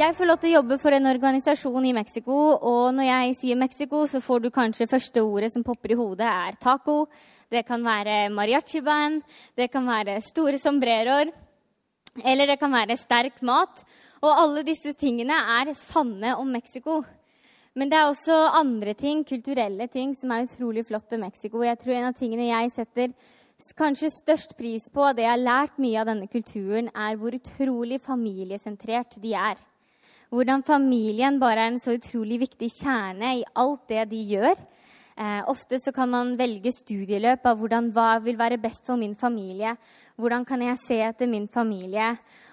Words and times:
Jeg 0.00 0.14
får 0.16 0.28
lov 0.30 0.38
til 0.40 0.48
å 0.48 0.60
jobbe 0.62 0.76
for 0.80 0.96
en 0.96 1.08
organisasjon 1.10 1.84
i 1.84 1.92
Mexico, 1.92 2.34
og 2.56 2.94
når 2.96 3.04
jeg 3.04 3.34
sier 3.36 3.58
Mexico, 3.60 4.06
så 4.08 4.22
får 4.24 4.38
du 4.40 4.46
kanskje 4.54 4.86
første 4.88 5.20
ordet 5.20 5.50
som 5.52 5.64
popper 5.66 5.92
i 5.92 5.98
hodet, 5.98 6.24
er 6.24 6.54
taco. 6.56 7.02
Det 7.52 7.60
kan 7.68 7.84
være 7.84 8.30
mariachi-band, 8.32 9.18
det 9.60 9.66
kan 9.68 9.84
være 9.84 10.14
store 10.24 10.56
sombreroer, 10.62 11.28
eller 12.24 12.48
det 12.48 12.56
kan 12.62 12.72
være 12.72 12.96
sterk 12.96 13.42
mat. 13.44 13.82
Og 14.24 14.40
alle 14.40 14.62
disse 14.64 14.94
tingene 14.96 15.36
er 15.60 15.74
sanne 15.76 16.32
om 16.40 16.48
Mexico. 16.48 17.02
Men 17.76 17.92
det 17.92 17.98
er 17.98 18.08
også 18.08 18.38
andre 18.56 18.94
ting, 18.96 19.20
kulturelle 19.28 19.84
ting, 19.92 20.14
som 20.16 20.32
er 20.32 20.46
utrolig 20.48 20.86
flott 20.88 21.12
ved 21.12 21.26
Mexico. 21.26 21.60
Jeg 21.66 21.76
tror 21.82 21.98
en 21.98 22.08
av 22.08 22.16
tingene 22.16 22.48
jeg 22.48 22.72
setter 22.78 23.12
kanskje 23.76 24.08
størst 24.14 24.56
pris 24.56 24.88
på, 24.88 25.10
det 25.12 25.26
jeg 25.26 25.34
har 25.34 25.44
lært 25.44 25.76
mye 25.76 26.00
av 26.00 26.08
denne 26.08 26.30
kulturen, 26.32 26.88
er 26.88 27.20
hvor 27.20 27.36
utrolig 27.36 28.00
familiesentrert 28.00 29.20
de 29.20 29.36
er. 29.36 29.60
Hvordan 30.30 30.62
familien 30.62 31.40
bare 31.42 31.64
er 31.64 31.72
en 31.72 31.80
så 31.82 31.96
utrolig 31.98 32.38
viktig 32.44 32.68
kjerne 32.70 33.32
i 33.40 33.46
alt 33.58 33.88
det 33.90 34.04
de 34.12 34.20
gjør. 34.30 34.60
Eh, 35.20 35.40
ofte 35.50 35.76
så 35.82 35.90
kan 35.92 36.08
man 36.08 36.30
velge 36.38 36.70
studieløp 36.72 37.44
av 37.50 37.58
hvordan, 37.58 37.90
hva 37.92 38.20
vil 38.22 38.38
være 38.38 38.60
best 38.62 38.86
for 38.86 38.96
min 38.96 39.16
familie. 39.18 39.74
Hvordan 40.16 40.46
kan 40.48 40.62
jeg 40.64 40.78
se 40.80 40.96
etter 41.04 41.28
min 41.28 41.48
familie? 41.50 42.12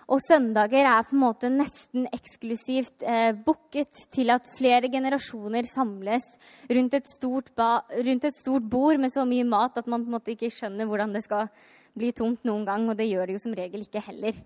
Og 0.09 0.19
søndager 0.25 0.89
er 0.89 1.05
på 1.05 1.13
en 1.15 1.21
måte 1.21 1.51
nesten 1.53 2.09
eksklusivt 2.11 3.05
eh, 3.05 3.29
booket 3.45 4.01
til 4.11 4.33
at 4.33 4.49
flere 4.57 4.89
generasjoner 4.91 5.69
samles 5.69 6.25
rundt 6.73 6.97
et, 6.97 7.13
rundt 7.21 8.27
et, 8.27 8.41
stort 8.41 8.67
bord 8.67 8.99
med 8.99 9.13
så 9.13 9.23
mye 9.23 9.45
mat 9.47 9.77
at 9.77 9.87
man 9.87 10.01
på 10.01 10.09
en 10.09 10.17
måte 10.17 10.33
ikke 10.33 10.51
skjønner 10.51 10.89
hvordan 10.89 11.13
det 11.13 11.23
skal 11.23 11.47
bli 11.93 12.09
tomt 12.11 12.41
noen 12.43 12.65
gang. 12.65 12.89
Og 12.89 12.97
det 12.97 13.07
gjør 13.07 13.29
det 13.29 13.37
jo 13.37 13.45
som 13.45 13.55
regel 13.55 13.85
ikke 13.85 14.03
heller. 14.09 14.41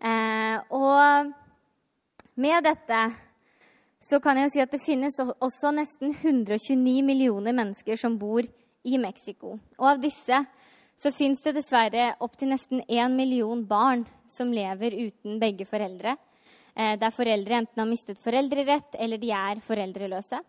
Eh, 0.00 0.58
og 0.74 1.36
med 2.40 2.64
dette 2.64 3.00
så 4.00 4.20
kan 4.24 4.38
jeg 4.40 4.52
si 4.54 4.62
at 4.62 4.72
det 4.72 4.80
finnes 4.80 5.18
også 5.20 5.74
nesten 5.76 6.14
129 6.14 7.02
millioner 7.04 7.54
mennesker 7.56 8.00
som 8.00 8.16
bor 8.18 8.46
i 8.88 8.98
Mexico. 8.98 9.58
Og 9.76 9.86
av 9.92 10.00
disse 10.00 10.38
så 11.00 11.12
fins 11.12 11.42
det 11.44 11.54
dessverre 11.56 12.14
opptil 12.24 12.52
nesten 12.52 12.82
én 12.88 13.16
million 13.16 13.60
barn 13.68 14.06
som 14.28 14.52
lever 14.52 14.96
uten 14.96 15.38
begge 15.40 15.66
foreldre. 15.68 16.16
Eh, 16.74 16.96
der 17.00 17.12
foreldre 17.12 17.60
enten 17.60 17.82
har 17.82 17.88
mistet 17.88 18.20
foreldrerett 18.20 18.96
eller 19.00 19.20
de 19.20 19.32
er 19.36 19.60
foreldreløse. 19.64 20.40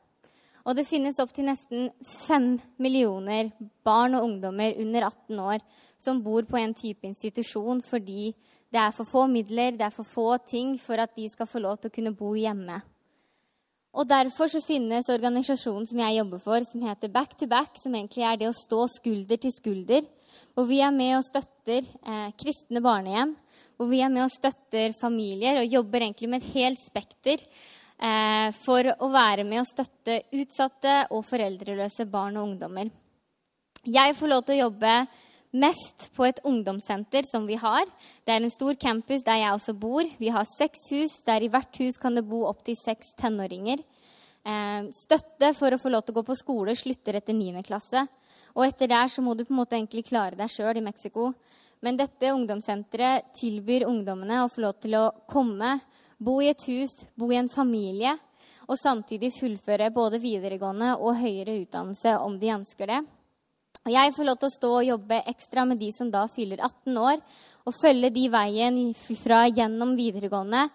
Og 0.62 0.78
det 0.78 0.86
finnes 0.86 1.20
opptil 1.20 1.48
nesten 1.50 1.90
fem 2.06 2.54
millioner 2.80 3.50
barn 3.84 4.16
og 4.16 4.28
ungdommer 4.28 4.76
under 4.80 5.08
18 5.08 5.40
år 5.42 5.64
som 5.98 6.22
bor 6.24 6.46
på 6.46 6.60
en 6.60 6.76
type 6.78 7.08
institusjon 7.08 7.82
fordi 7.86 8.32
det 8.72 8.80
er 8.80 8.94
for 8.96 9.08
få 9.08 9.26
midler, 9.28 9.76
det 9.76 9.86
er 9.86 9.94
for 9.94 10.08
få 10.08 10.38
ting 10.48 10.78
for 10.80 11.02
at 11.02 11.14
de 11.18 11.28
skal 11.30 11.50
få 11.50 11.60
lov 11.64 11.78
til 11.80 11.92
å 11.92 11.96
kunne 11.96 12.16
bo 12.16 12.32
hjemme. 12.38 12.80
Og 13.92 14.08
Derfor 14.08 14.48
så 14.48 14.62
finnes 14.64 15.10
organisasjonen 15.12 15.86
som 15.90 16.00
jeg 16.00 16.18
jobber 16.22 16.40
for, 16.40 16.64
som 16.64 16.86
heter 16.88 17.12
Back 17.12 17.36
to 17.38 17.48
Back, 17.52 17.76
som 17.82 17.96
egentlig 17.98 18.24
er 18.24 18.40
det 18.40 18.48
å 18.48 18.56
stå 18.56 18.86
skulder 18.88 19.42
til 19.44 19.52
skulder. 19.52 20.08
Hvor 20.56 20.70
vi 20.70 20.80
er 20.80 20.96
med 20.96 21.18
og 21.18 21.28
støtter 21.28 21.84
eh, 21.84 22.32
kristne 22.40 22.80
barnehjem, 22.84 23.36
hvor 23.76 23.92
vi 23.92 24.00
er 24.00 24.14
med 24.14 24.30
og 24.30 24.32
støtter 24.32 24.96
familier 24.96 25.60
og 25.60 25.76
jobber 25.76 26.06
egentlig 26.06 26.32
med 26.32 26.40
et 26.40 26.54
helt 26.56 26.80
spekter 26.80 27.44
Eh, 28.02 28.50
for 28.58 28.88
å 28.98 29.08
være 29.14 29.44
med 29.46 29.62
og 29.62 29.68
støtte 29.70 30.24
utsatte 30.34 30.94
og 31.14 31.22
foreldreløse 31.28 32.08
barn 32.10 32.40
og 32.40 32.48
ungdommer. 32.50 32.90
Jeg 33.86 34.16
får 34.18 34.32
lov 34.32 34.42
til 34.48 34.58
å 34.58 34.64
jobbe 34.64 34.94
mest 35.52 36.10
på 36.16 36.26
et 36.28 36.40
ungdomssenter 36.48 37.28
som 37.28 37.46
vi 37.48 37.58
har. 37.60 37.86
Det 38.26 38.34
er 38.34 38.44
en 38.44 38.54
stor 38.54 38.78
campus 38.80 39.26
der 39.28 39.42
jeg 39.42 39.56
også 39.56 39.76
bor. 39.78 40.08
Vi 40.20 40.32
har 40.32 40.48
seks 40.48 40.88
hus, 40.94 41.18
der 41.28 41.44
i 41.44 41.52
hvert 41.52 41.82
hus 41.82 42.00
kan 42.02 42.16
det 42.16 42.26
bo 42.28 42.46
opptil 42.50 42.78
seks 42.80 43.14
tenåringer. 43.20 43.84
Eh, 44.42 44.90
støtte 44.96 45.52
for 45.54 45.74
å 45.74 45.82
få 45.82 45.92
lov 45.94 46.06
til 46.06 46.16
å 46.16 46.20
gå 46.22 46.26
på 46.32 46.38
skole 46.40 46.76
slutter 46.76 47.20
etter 47.20 47.38
9. 47.38 47.62
klasse. 47.68 48.08
Og 48.56 48.66
etter 48.66 48.90
der 48.92 49.12
så 49.12 49.24
må 49.24 49.36
du 49.36 49.46
på 49.46 49.54
en 49.54 49.62
måte 49.62 49.78
egentlig 49.78 50.08
klare 50.10 50.40
deg 50.40 50.52
sjøl 50.52 50.80
i 50.80 50.86
Mexico. 50.86 51.32
Men 51.82 51.98
dette 51.98 52.34
ungdomssenteret 52.34 53.32
tilbyr 53.38 53.88
ungdommene 53.90 54.44
å 54.44 54.52
få 54.52 54.66
lov 54.66 54.80
til 54.82 54.98
å 55.00 55.08
komme 55.30 55.80
bo 56.22 56.38
i 56.42 56.52
et 56.52 56.68
hus, 56.70 57.02
bo 57.18 57.32
i 57.34 57.40
en 57.40 57.50
familie, 57.50 58.14
og 58.70 58.78
samtidig 58.78 59.32
fullføre 59.34 59.90
både 59.94 60.22
videregående 60.22 60.94
og 61.02 61.18
høyere 61.18 61.58
utdannelse 61.64 62.14
om 62.22 62.38
de 62.40 62.54
ønsker 62.54 62.92
det. 62.94 63.02
Og 63.86 63.94
jeg 63.94 64.14
får 64.16 64.28
lov 64.28 64.40
til 64.40 64.50
å 64.50 64.56
stå 64.56 64.72
og 64.78 64.88
jobbe 64.88 65.22
ekstra 65.32 65.66
med 65.66 65.80
de 65.82 65.92
som 65.96 66.10
da 66.14 66.28
fyller 66.30 66.62
18 66.62 66.98
år, 67.02 67.22
og 67.66 67.78
følge 67.78 68.12
de 68.14 68.26
veien 68.34 68.82
fra 69.24 69.44
gjennom 69.50 69.96
videregående. 69.98 70.68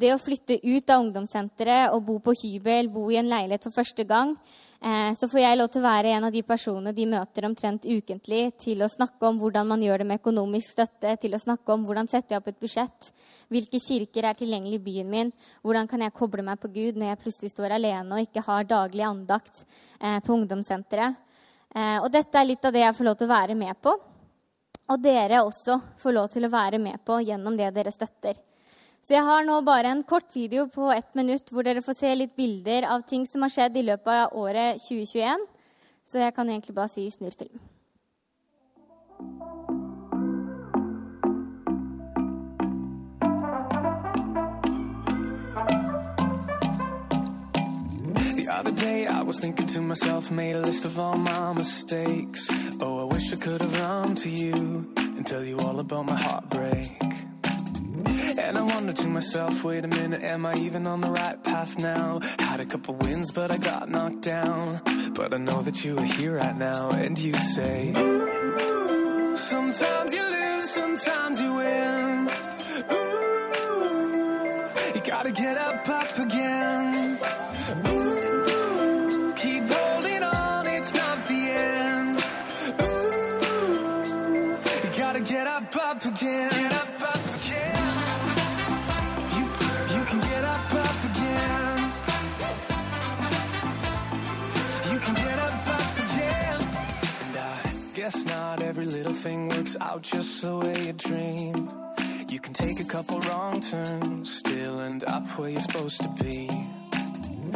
Det 0.00 0.14
å 0.14 0.20
flytte 0.20 0.58
ut 0.62 0.90
av 0.92 1.04
ungdomssenteret 1.04 1.94
og 1.94 2.04
bo 2.08 2.18
på 2.24 2.34
hybel, 2.42 2.88
bo 2.92 3.08
i 3.12 3.18
en 3.20 3.28
leilighet 3.32 3.66
for 3.66 3.80
første 3.80 4.04
gang, 4.08 4.36
Eh, 4.80 5.12
så 5.12 5.28
får 5.28 5.42
jeg 5.42 5.56
lov 5.60 5.66
til 5.68 5.82
å 5.82 5.84
være 5.84 6.12
en 6.16 6.24
av 6.24 6.32
de 6.32 6.40
personene 6.40 6.94
de 6.96 7.04
møter 7.04 7.44
omtrent 7.44 7.84
ukentlig, 7.84 8.46
til 8.64 8.80
å 8.80 8.88
snakke 8.88 9.28
om 9.28 9.36
hvordan 9.42 9.68
man 9.68 9.82
gjør 9.84 10.00
det 10.00 10.06
med 10.08 10.20
økonomisk 10.22 10.72
støtte, 10.72 11.12
til 11.20 11.36
å 11.36 11.40
snakke 11.42 11.74
om 11.74 11.84
hvordan 11.84 12.08
setter 12.08 12.32
jeg 12.32 12.40
opp 12.40 12.48
et 12.48 12.62
budsjett, 12.64 13.10
hvilke 13.52 13.76
kirker 13.84 14.30
er 14.30 14.38
tilgjengelig 14.38 14.78
i 14.80 14.84
byen 14.86 15.10
min, 15.12 15.32
hvordan 15.60 15.90
kan 15.90 16.00
jeg 16.00 16.16
koble 16.16 16.46
meg 16.46 16.62
på 16.62 16.72
Gud 16.72 16.96
når 16.96 17.12
jeg 17.12 17.20
plutselig 17.26 17.52
står 17.52 17.76
alene 17.76 18.16
og 18.16 18.24
ikke 18.24 18.46
har 18.46 18.70
daglig 18.70 19.04
andakt 19.04 19.66
eh, 20.00 20.16
på 20.24 20.38
ungdomssenteret. 20.38 21.28
Eh, 21.74 21.98
og 22.02 22.10
dette 22.12 22.38
er 22.38 22.48
litt 22.48 22.64
av 22.64 22.74
det 22.74 22.84
jeg 22.84 22.96
får 22.98 23.08
lov 23.08 23.18
til 23.18 23.28
å 23.28 23.34
være 23.34 23.56
med 23.58 23.80
på. 23.82 23.94
Og 24.90 25.02
dere 25.02 25.44
også 25.46 25.78
får 26.02 26.16
lov 26.16 26.30
til 26.32 26.46
å 26.46 26.52
være 26.52 26.80
med 26.82 26.98
på 27.06 27.20
gjennom 27.22 27.56
det 27.58 27.70
dere 27.76 27.92
støtter. 27.94 28.38
Så 29.00 29.14
jeg 29.14 29.24
har 29.24 29.46
nå 29.46 29.60
bare 29.64 29.94
en 29.94 30.02
kort 30.04 30.28
video 30.34 30.66
på 30.68 30.90
ett 30.92 31.14
minutt 31.16 31.48
hvor 31.48 31.64
dere 31.64 31.82
får 31.84 31.96
se 32.02 32.14
litt 32.14 32.34
bilder 32.36 32.88
av 32.90 33.06
ting 33.08 33.24
som 33.26 33.46
har 33.46 33.54
skjedd 33.54 33.78
i 33.80 33.86
løpet 33.86 34.26
av 34.26 34.36
året 34.36 34.82
2021. 34.82 35.46
Så 36.04 36.20
jeg 36.20 36.34
kan 36.36 36.50
egentlig 36.50 36.76
bare 36.76 36.92
si 36.92 37.06
snurrfilm. 37.08 37.60
The 39.20 39.69
other 48.60 48.72
day 48.72 49.06
I 49.06 49.22
was 49.22 49.40
thinking 49.40 49.66
to 49.68 49.80
myself, 49.80 50.30
made 50.30 50.54
a 50.54 50.60
list 50.60 50.84
of 50.84 50.98
all 50.98 51.16
my 51.16 51.54
mistakes. 51.54 52.46
Oh, 52.82 53.00
I 53.00 53.04
wish 53.04 53.32
I 53.32 53.36
could 53.36 53.62
have 53.62 53.80
run 53.80 54.14
to 54.16 54.28
you 54.28 54.92
and 54.96 55.26
tell 55.26 55.42
you 55.42 55.58
all 55.60 55.80
about 55.80 56.04
my 56.04 56.20
heartbreak. 56.20 56.92
And 58.44 58.58
I 58.58 58.62
wondered 58.62 58.96
to 58.96 59.06
myself, 59.06 59.64
wait 59.64 59.86
a 59.86 59.88
minute, 59.88 60.22
am 60.22 60.44
I 60.44 60.56
even 60.56 60.86
on 60.86 61.00
the 61.00 61.10
right 61.10 61.42
path 61.42 61.78
now? 61.78 62.20
Had 62.38 62.60
a 62.60 62.66
couple 62.66 62.96
wins, 62.96 63.30
but 63.30 63.50
I 63.50 63.56
got 63.56 63.88
knocked 63.88 64.20
down. 64.20 64.82
But 65.14 65.32
I 65.32 65.38
know 65.38 65.62
that 65.62 65.82
you 65.82 65.96
are 65.96 66.10
here 66.18 66.36
right 66.36 66.56
now, 66.56 66.90
and 66.90 67.18
you 67.18 67.32
say, 67.32 67.94
Ooh, 67.96 69.36
sometimes 69.38 70.12
you 70.12 70.22
lose, 70.22 70.68
sometimes 70.68 71.40
you 71.40 71.54
win. 71.54 72.29
Out 99.90 100.02
just 100.02 100.42
the 100.42 100.56
way 100.56 100.86
you 100.86 100.92
dream. 100.92 101.68
You 102.28 102.38
can 102.38 102.54
take 102.54 102.78
a 102.78 102.84
couple 102.84 103.18
wrong 103.22 103.60
turns, 103.60 104.36
still 104.38 104.78
end 104.80 105.02
up 105.04 105.26
where 105.36 105.50
you're 105.50 105.60
supposed 105.60 106.00
to 106.02 106.08
be. 106.22 106.48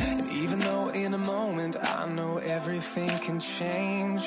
And 0.08 0.32
even 0.42 0.58
though 0.58 0.88
in 0.88 1.14
a 1.14 1.18
moment 1.18 1.76
I 1.80 2.08
know 2.08 2.38
everything 2.38 3.10
can 3.26 3.38
change, 3.38 4.22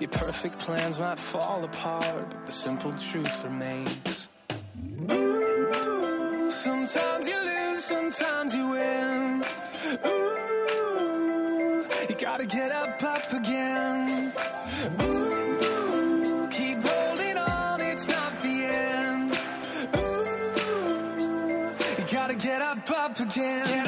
your 0.00 0.10
perfect 0.10 0.58
plans 0.58 1.00
might 1.00 1.18
fall 1.18 1.64
apart, 1.64 2.30
but 2.30 2.44
the 2.46 2.52
simple 2.52 2.92
truth 2.92 3.44
remains. 3.44 4.28
Ooh, 5.10 6.50
sometimes 6.50 7.26
you 7.26 7.38
lose, 7.50 7.84
sometimes 7.84 8.54
you 8.54 8.68
win. 8.68 9.42
Ooh, 10.04 11.84
You 12.10 12.16
gotta 12.20 12.46
get 12.46 12.70
up, 12.70 13.02
up 13.02 13.32
again. 13.32 14.32
Ooh, 15.00 15.25
yeah 23.36 23.85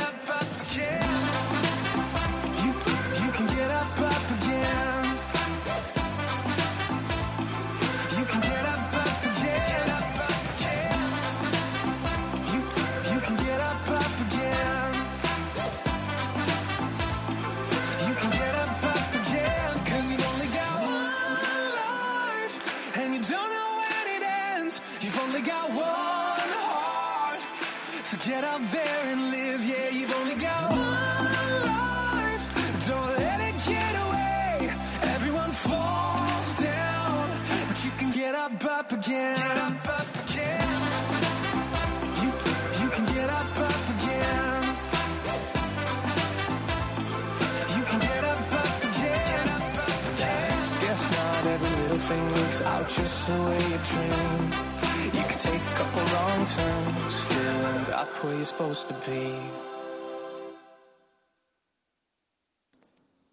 you're 58.38 58.46
supposed 58.46 58.87
to 58.88 58.94
be. 59.06 59.35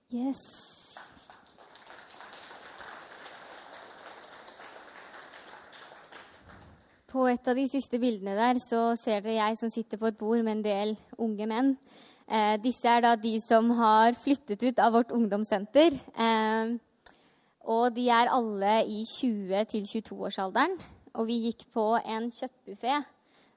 Yes. 0.09 0.41
På 7.05 7.27
et 7.29 7.47
av 7.47 7.55
de 7.55 7.67
siste 7.69 7.99
bildene 8.01 8.33
der 8.35 8.57
så 8.59 8.95
ser 8.99 9.21
dere 9.21 9.37
jeg 9.37 9.59
som 9.61 9.71
sitter 9.71 10.01
på 10.01 10.09
et 10.09 10.17
bord 10.17 10.41
med 10.43 10.57
en 10.57 10.65
del 10.65 10.95
unge 11.21 11.47
menn. 11.47 11.75
Eh, 12.25 12.57
disse 12.63 12.89
er 12.89 13.05
da 13.05 13.13
de 13.15 13.37
som 13.45 13.69
har 13.77 14.17
flyttet 14.17 14.63
ut 14.65 14.81
av 14.81 14.97
vårt 14.97 15.13
ungdomssenter. 15.13 15.95
Eh, 16.17 16.75
og 17.65 17.93
de 17.95 18.09
er 18.09 18.33
alle 18.33 18.81
i 18.89 19.05
20-22-årsalderen. 19.05 20.79
Og 21.15 21.29
vi 21.29 21.43
gikk 21.45 21.69
på 21.71 21.93
en 22.01 22.27
kjøttbuffé, 22.33 22.97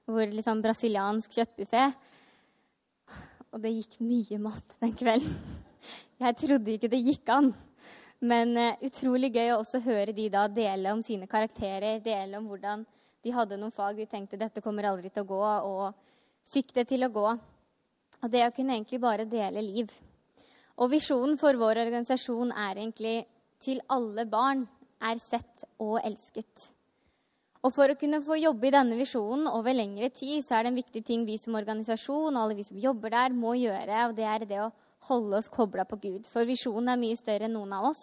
hvor 0.09 0.33
liksom 0.33 0.63
brasiliansk 0.65 1.37
kjøttbuffé. 1.37 1.87
Og 3.53 3.63
det 3.63 3.73
gikk 3.77 3.99
mye 4.05 4.39
mat 4.43 4.77
den 4.81 4.95
kvelden. 4.97 5.35
Jeg 6.23 6.37
trodde 6.41 6.75
ikke 6.75 6.91
det 6.93 7.03
gikk 7.05 7.33
an. 7.33 7.53
Men 8.19 8.57
uh, 8.59 8.81
utrolig 8.83 9.31
gøy 9.37 9.53
å 9.53 9.61
også 9.61 9.81
høre 9.85 10.15
de 10.17 10.27
da 10.33 10.47
dele 10.51 10.93
om 10.93 11.05
sine 11.07 11.29
karakterer, 11.31 12.01
dele 12.03 12.41
om 12.41 12.49
hvordan 12.51 12.83
de 13.23 13.35
hadde 13.35 13.59
noen 13.61 13.75
fag 13.75 13.99
de 13.99 14.07
tenkte 14.11 14.39
dette 14.41 14.63
kommer 14.65 14.89
aldri 14.89 15.11
til 15.13 15.27
å 15.27 15.29
gå, 15.29 15.43
og 15.69 16.49
fikk 16.49 16.73
det 16.77 16.89
til 16.91 17.07
å 17.07 17.13
gå. 17.13 17.27
Og 18.19 18.33
det 18.33 18.45
å 18.47 18.55
kunne 18.55 18.75
egentlig 18.75 19.01
bare 19.03 19.29
dele 19.29 19.63
liv. 19.63 19.93
Og 20.79 20.91
visjonen 20.93 21.39
for 21.39 21.59
vår 21.59 21.83
organisasjon 21.85 22.55
er 22.55 22.79
egentlig 22.79 23.17
til 23.63 23.83
alle 23.91 24.25
barn 24.31 24.65
er 25.03 25.19
sett 25.23 25.67
og 25.83 25.99
elsket. 26.03 26.73
Og 27.69 27.75
for 27.77 27.93
å 27.93 27.97
kunne 28.01 28.23
få 28.25 28.39
jobbe 28.41 28.71
i 28.71 28.73
denne 28.73 28.97
visjonen 28.97 29.45
over 29.53 29.75
lengre 29.77 30.09
tid, 30.09 30.41
så 30.41 30.57
er 30.57 30.65
det 30.65 30.71
en 30.71 30.79
viktig 30.79 31.03
ting 31.05 31.27
vi 31.29 31.35
som 31.37 31.59
organisasjon 31.59 32.33
og 32.33 32.41
alle 32.41 32.57
vi 32.57 32.65
som 32.65 32.79
jobber 32.81 33.13
der, 33.13 33.35
må 33.37 33.53
gjøre, 33.61 34.07
og 34.09 34.15
det 34.17 34.25
er 34.25 34.47
det 34.49 34.61
å 34.65 34.71
holde 35.11 35.37
oss 35.37 35.51
kobla 35.53 35.85
på 35.85 35.99
Gud. 36.01 36.25
For 36.33 36.49
visjonen 36.49 36.89
er 36.95 37.03
mye 37.03 37.19
større 37.21 37.45
enn 37.45 37.53
noen 37.59 37.77
av 37.77 37.91
oss. 37.91 38.01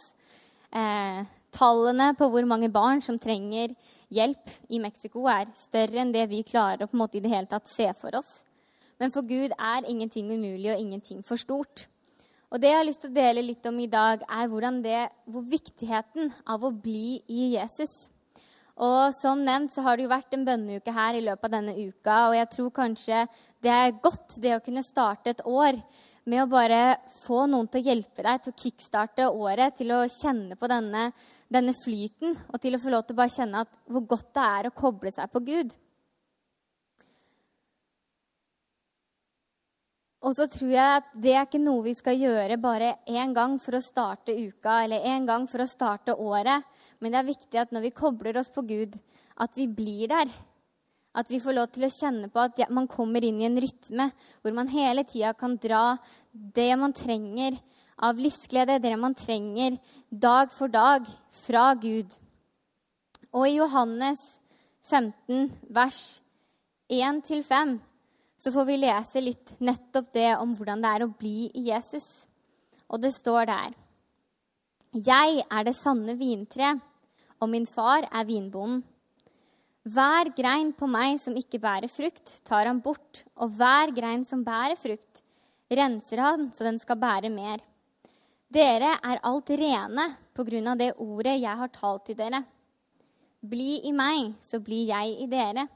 Eh, 0.70 1.26
tallene 1.56 2.12
på 2.14 2.30
hvor 2.30 2.46
mange 2.46 2.70
barn 2.70 3.02
som 3.02 3.18
trenger 3.18 3.74
hjelp 4.14 4.54
i 4.70 4.84
Mexico, 4.86 5.26
er 5.34 5.50
større 5.58 6.04
enn 6.04 6.14
det 6.14 6.30
vi 6.30 6.46
klarer 6.46 6.86
å 6.86 6.92
på 6.92 7.00
en 7.00 7.02
måte 7.08 7.18
i 7.18 7.26
det 7.26 7.34
hele 7.34 7.50
tatt 7.50 7.66
se 7.72 7.90
for 7.98 8.22
oss. 8.22 8.44
Men 9.02 9.10
for 9.12 9.26
Gud 9.26 9.50
er 9.58 9.90
ingenting 9.90 10.30
umulig 10.30 10.76
og 10.76 10.80
ingenting 10.80 11.26
for 11.26 11.42
stort. 11.42 11.88
Og 12.54 12.62
det 12.62 12.70
jeg 12.70 12.84
har 12.84 12.86
lyst 12.86 13.02
til 13.02 13.10
å 13.10 13.18
dele 13.18 13.50
litt 13.50 13.66
om 13.66 13.82
i 13.82 13.90
dag, 13.90 14.22
er 14.30 14.82
det, 14.86 15.08
hvor 15.26 15.42
viktigheten 15.42 16.30
av 16.46 16.62
å 16.62 16.70
bli 16.70 17.18
i 17.26 17.56
Jesus. 17.58 18.14
Og 18.84 19.14
som 19.16 19.40
nevnt 19.40 19.72
så 19.72 19.86
har 19.86 19.96
det 19.96 20.04
jo 20.04 20.12
vært 20.12 20.36
en 20.36 20.44
bønneuke 20.48 20.92
her 20.92 21.16
i 21.16 21.24
løpet 21.24 21.48
av 21.48 21.54
denne 21.54 21.76
uka, 21.80 22.18
og 22.28 22.36
jeg 22.36 22.50
tror 22.58 22.74
kanskje 22.76 23.22
det 23.64 23.72
er 23.72 23.96
godt 24.04 24.36
det 24.44 24.58
å 24.58 24.64
kunne 24.66 24.84
starte 24.84 25.32
et 25.32 25.46
år 25.48 25.80
med 26.26 26.42
å 26.42 26.50
bare 26.50 26.98
få 27.22 27.46
noen 27.48 27.70
til 27.72 27.84
å 27.84 27.88
hjelpe 27.92 28.26
deg 28.26 28.42
til 28.44 28.52
å 28.52 28.60
kickstarte 28.60 29.30
året, 29.30 29.78
til 29.78 29.94
å 29.94 30.02
kjenne 30.10 30.58
på 30.60 30.68
denne, 30.68 31.08
denne 31.48 31.76
flyten, 31.78 32.36
og 32.50 32.60
til 32.62 32.76
å 32.76 32.82
få 32.82 32.92
lov 32.92 33.06
til 33.06 33.16
å 33.16 33.22
bare 33.22 33.36
kjenne 33.36 33.64
at, 33.64 33.82
hvor 33.88 34.08
godt 34.10 34.32
det 34.36 34.46
er 34.58 34.68
å 34.68 34.76
koble 34.76 35.14
seg 35.14 35.32
på 35.32 35.44
Gud. 35.46 35.76
Og 40.26 40.34
så 40.34 40.48
tror 40.50 40.72
jeg 40.74 41.00
at 41.04 41.12
det 41.22 41.36
er 41.36 41.44
ikke 41.46 41.62
noe 41.62 41.84
vi 41.86 41.94
skal 41.94 42.18
gjøre 42.18 42.58
bare 42.58 42.96
én 43.06 43.34
gang 43.36 43.60
for 43.62 43.78
å 43.78 43.84
starte 43.84 44.34
uka 44.34 44.80
eller 44.82 45.06
én 45.06 45.28
gang 45.28 45.46
for 45.46 45.62
å 45.62 45.70
starte 45.70 46.16
året. 46.18 46.66
Men 46.98 47.14
det 47.14 47.20
er 47.20 47.30
viktig 47.30 47.62
at 47.62 47.76
når 47.76 47.86
vi 47.86 47.94
kobler 47.94 48.40
oss 48.42 48.50
på 48.50 48.66
Gud, 48.66 48.98
at 49.38 49.54
vi 49.54 49.68
blir 49.70 50.10
der. 50.10 50.34
At 51.16 51.30
vi 51.30 51.40
får 51.40 51.56
lov 51.56 51.70
til 51.76 51.86
å 51.86 51.94
kjenne 51.94 52.32
på 52.34 52.42
at 52.42 52.66
man 52.74 52.90
kommer 52.90 53.24
inn 53.24 53.38
i 53.40 53.46
en 53.48 53.62
rytme 53.62 54.10
hvor 54.42 54.58
man 54.58 54.74
hele 54.74 55.06
tida 55.08 55.36
kan 55.38 55.60
dra 55.62 55.96
det 56.34 56.72
man 56.82 56.96
trenger 56.98 57.62
av 58.02 58.18
livsglede, 58.20 58.82
det 58.82 58.98
man 59.00 59.14
trenger 59.16 59.78
dag 60.10 60.50
for 60.52 60.74
dag 60.74 61.06
fra 61.46 61.70
Gud. 61.78 62.10
Og 63.30 63.46
i 63.46 63.60
Johannes 63.60 64.26
15, 64.90 65.52
vers 65.70 66.02
1-5 66.90 67.78
så 68.38 68.52
får 68.52 68.66
vi 68.68 68.78
lese 68.82 69.24
litt 69.24 69.56
nettopp 69.64 70.12
det 70.14 70.32
om 70.38 70.56
hvordan 70.56 70.84
det 70.84 70.92
er 70.92 71.06
å 71.06 71.14
bli 71.20 71.50
i 71.56 71.68
Jesus. 71.70 72.28
Og 72.92 73.02
det 73.02 73.14
står 73.16 73.48
der 73.50 73.76
Jeg 74.96 75.46
er 75.46 75.64
det 75.68 75.76
sanne 75.78 76.18
vintre, 76.20 76.76
og 77.40 77.50
min 77.52 77.66
far 77.68 78.08
er 78.12 78.28
vinbonden. 78.28 78.84
Hver 79.86 80.32
grein 80.34 80.72
på 80.74 80.88
meg 80.90 81.20
som 81.22 81.36
ikke 81.38 81.62
bærer 81.62 81.92
frukt, 81.92 82.40
tar 82.48 82.66
han 82.66 82.80
bort, 82.82 83.22
og 83.38 83.54
hver 83.54 83.92
grein 83.94 84.24
som 84.26 84.42
bærer 84.44 84.80
frukt, 84.80 85.22
renser 85.70 86.22
han 86.24 86.50
så 86.54 86.66
den 86.66 86.80
skal 86.82 86.98
bære 86.98 87.30
mer. 87.30 87.62
Dere 88.50 88.96
er 89.04 89.22
alt 89.26 89.52
rene 89.54 90.08
på 90.34 90.46
grunn 90.48 90.72
av 90.72 90.80
det 90.80 90.96
ordet 91.02 91.38
jeg 91.38 91.60
har 91.60 91.72
talt 91.74 92.06
til 92.08 92.18
dere. 92.18 92.42
Bli 93.46 93.84
i 93.86 93.94
meg, 93.94 94.34
så 94.42 94.58
blir 94.64 94.88
jeg 94.90 95.18
i 95.22 95.28
dere. 95.30 95.68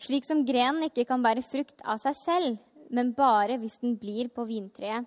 Slik 0.00 0.26
som 0.26 0.44
grenen 0.46 0.88
ikke 0.88 1.06
kan 1.08 1.22
bære 1.24 1.44
frukt 1.46 1.82
av 1.84 2.00
seg 2.02 2.16
selv, 2.18 2.56
men 2.90 3.12
bare 3.16 3.58
hvis 3.60 3.78
den 3.82 3.96
blir 4.00 4.30
på 4.32 4.46
vintreet. 4.48 5.06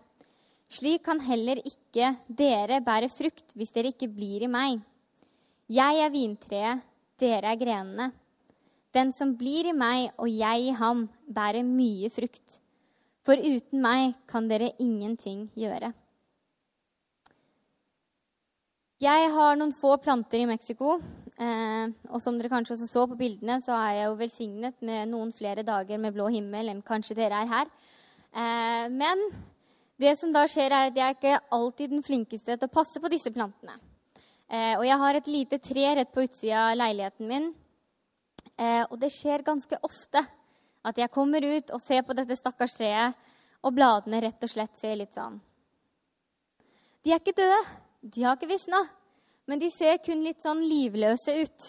Slik 0.68 1.06
kan 1.06 1.22
heller 1.24 1.62
ikke 1.64 2.14
dere 2.28 2.82
bære 2.84 3.08
frukt 3.12 3.54
hvis 3.56 3.72
dere 3.76 3.94
ikke 3.94 4.10
blir 4.12 4.44
i 4.44 4.52
meg. 4.52 4.82
Jeg 5.72 6.00
er 6.04 6.12
vintreet, 6.12 6.84
dere 7.20 7.54
er 7.54 7.60
grenene. 7.60 8.12
Den 8.96 9.14
som 9.16 9.36
blir 9.40 9.68
i 9.70 9.76
meg 9.76 10.10
og 10.18 10.32
jeg 10.32 10.70
i 10.70 10.76
ham, 10.80 11.06
bærer 11.28 11.64
mye 11.68 12.10
frukt. 12.12 12.60
For 13.28 13.36
uten 13.36 13.82
meg 13.84 14.16
kan 14.32 14.48
dere 14.48 14.74
ingenting 14.80 15.50
gjøre. 15.60 15.92
Jeg 19.04 19.28
har 19.30 19.58
noen 19.60 19.76
få 19.76 19.98
planter 20.02 20.42
i 20.42 20.48
Mexico. 20.50 20.96
Eh, 21.38 21.92
og 22.10 22.22
som 22.24 22.38
dere 22.40 22.50
kanskje 22.50 22.74
også 22.74 22.88
så 22.90 23.04
på 23.10 23.18
bildene, 23.20 23.60
så 23.62 23.76
er 23.78 23.92
jeg 24.00 24.08
jo 24.08 24.18
velsignet 24.18 24.80
med 24.86 25.12
noen 25.12 25.30
flere 25.36 25.66
dager 25.66 26.02
med 26.02 26.16
blå 26.16 26.32
himmel 26.34 26.72
enn 26.72 26.82
kanskje 26.86 27.18
dere 27.20 27.44
er 27.44 27.52
her. 27.52 27.70
Eh, 28.34 28.88
men 28.90 29.22
det 30.02 30.16
som 30.18 30.34
da 30.34 30.48
skjer, 30.50 30.74
er 30.74 30.90
at 30.90 30.98
jeg 30.98 31.18
ikke 31.18 31.38
alltid 31.54 31.94
den 31.94 32.04
flinkeste 32.06 32.58
til 32.58 32.70
å 32.70 32.74
passe 32.74 33.02
på 33.02 33.12
disse 33.14 33.34
plantene. 33.34 33.78
Eh, 34.48 34.74
og 34.80 34.86
jeg 34.88 34.98
har 35.02 35.18
et 35.18 35.30
lite 35.30 35.62
tre 35.62 35.88
rett 36.00 36.12
på 36.14 36.26
utsida 36.26 36.70
av 36.72 36.78
leiligheten 36.80 37.30
min. 37.30 37.48
Eh, 38.58 38.84
og 38.90 38.98
det 39.02 39.12
skjer 39.14 39.46
ganske 39.46 39.78
ofte 39.86 40.24
at 40.88 40.98
jeg 41.02 41.14
kommer 41.14 41.44
ut 41.44 41.74
og 41.76 41.84
ser 41.84 42.06
på 42.08 42.16
dette 42.18 42.38
stakkars 42.40 42.78
treet, 42.80 43.18
og 43.66 43.74
bladene 43.74 44.22
rett 44.22 44.46
og 44.46 44.50
slett 44.52 44.78
ser 44.78 44.94
litt 44.96 45.16
sånn 45.18 45.40
De 47.02 47.10
er 47.12 47.18
ikke 47.18 47.34
døde. 47.36 47.58
De 48.06 48.22
har 48.24 48.38
ikke 48.38 48.52
visna 48.52 48.84
men 49.48 49.60
de 49.62 49.70
ser 49.72 50.00
kun 50.04 50.24
litt 50.26 50.44
sånn 50.44 50.62
livløse 50.68 51.36
ut. 51.42 51.68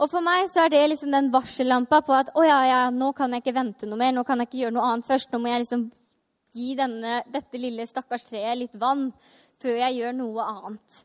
Og 0.00 0.10
for 0.10 0.24
meg 0.24 0.48
så 0.50 0.64
er 0.64 0.72
det 0.74 0.82
liksom 0.90 1.12
den 1.14 1.30
varsellampa 1.32 2.00
på 2.04 2.16
at 2.16 2.32
å 2.34 2.42
ja, 2.46 2.58
ja, 2.66 2.82
nå 2.90 3.12
kan 3.16 3.32
jeg 3.32 3.44
ikke 3.44 3.58
vente 3.60 3.86
noe 3.86 4.00
mer. 4.00 4.14
Nå 4.16 4.24
kan 4.26 4.40
jeg 4.42 4.50
ikke 4.50 4.62
gjøre 4.64 4.74
noe 4.74 4.90
annet 4.90 5.06
først. 5.06 5.30
Nå 5.30 5.38
må 5.40 5.52
jeg 5.52 5.62
liksom 5.62 5.84
gi 6.54 6.74
denne, 6.78 7.20
dette 7.30 7.60
lille 7.60 7.86
stakkars 7.86 8.28
treet 8.30 8.58
litt 8.58 8.78
vann 8.80 9.08
før 9.62 9.78
jeg 9.84 10.00
gjør 10.00 10.16
noe 10.18 10.46
annet. 10.50 11.04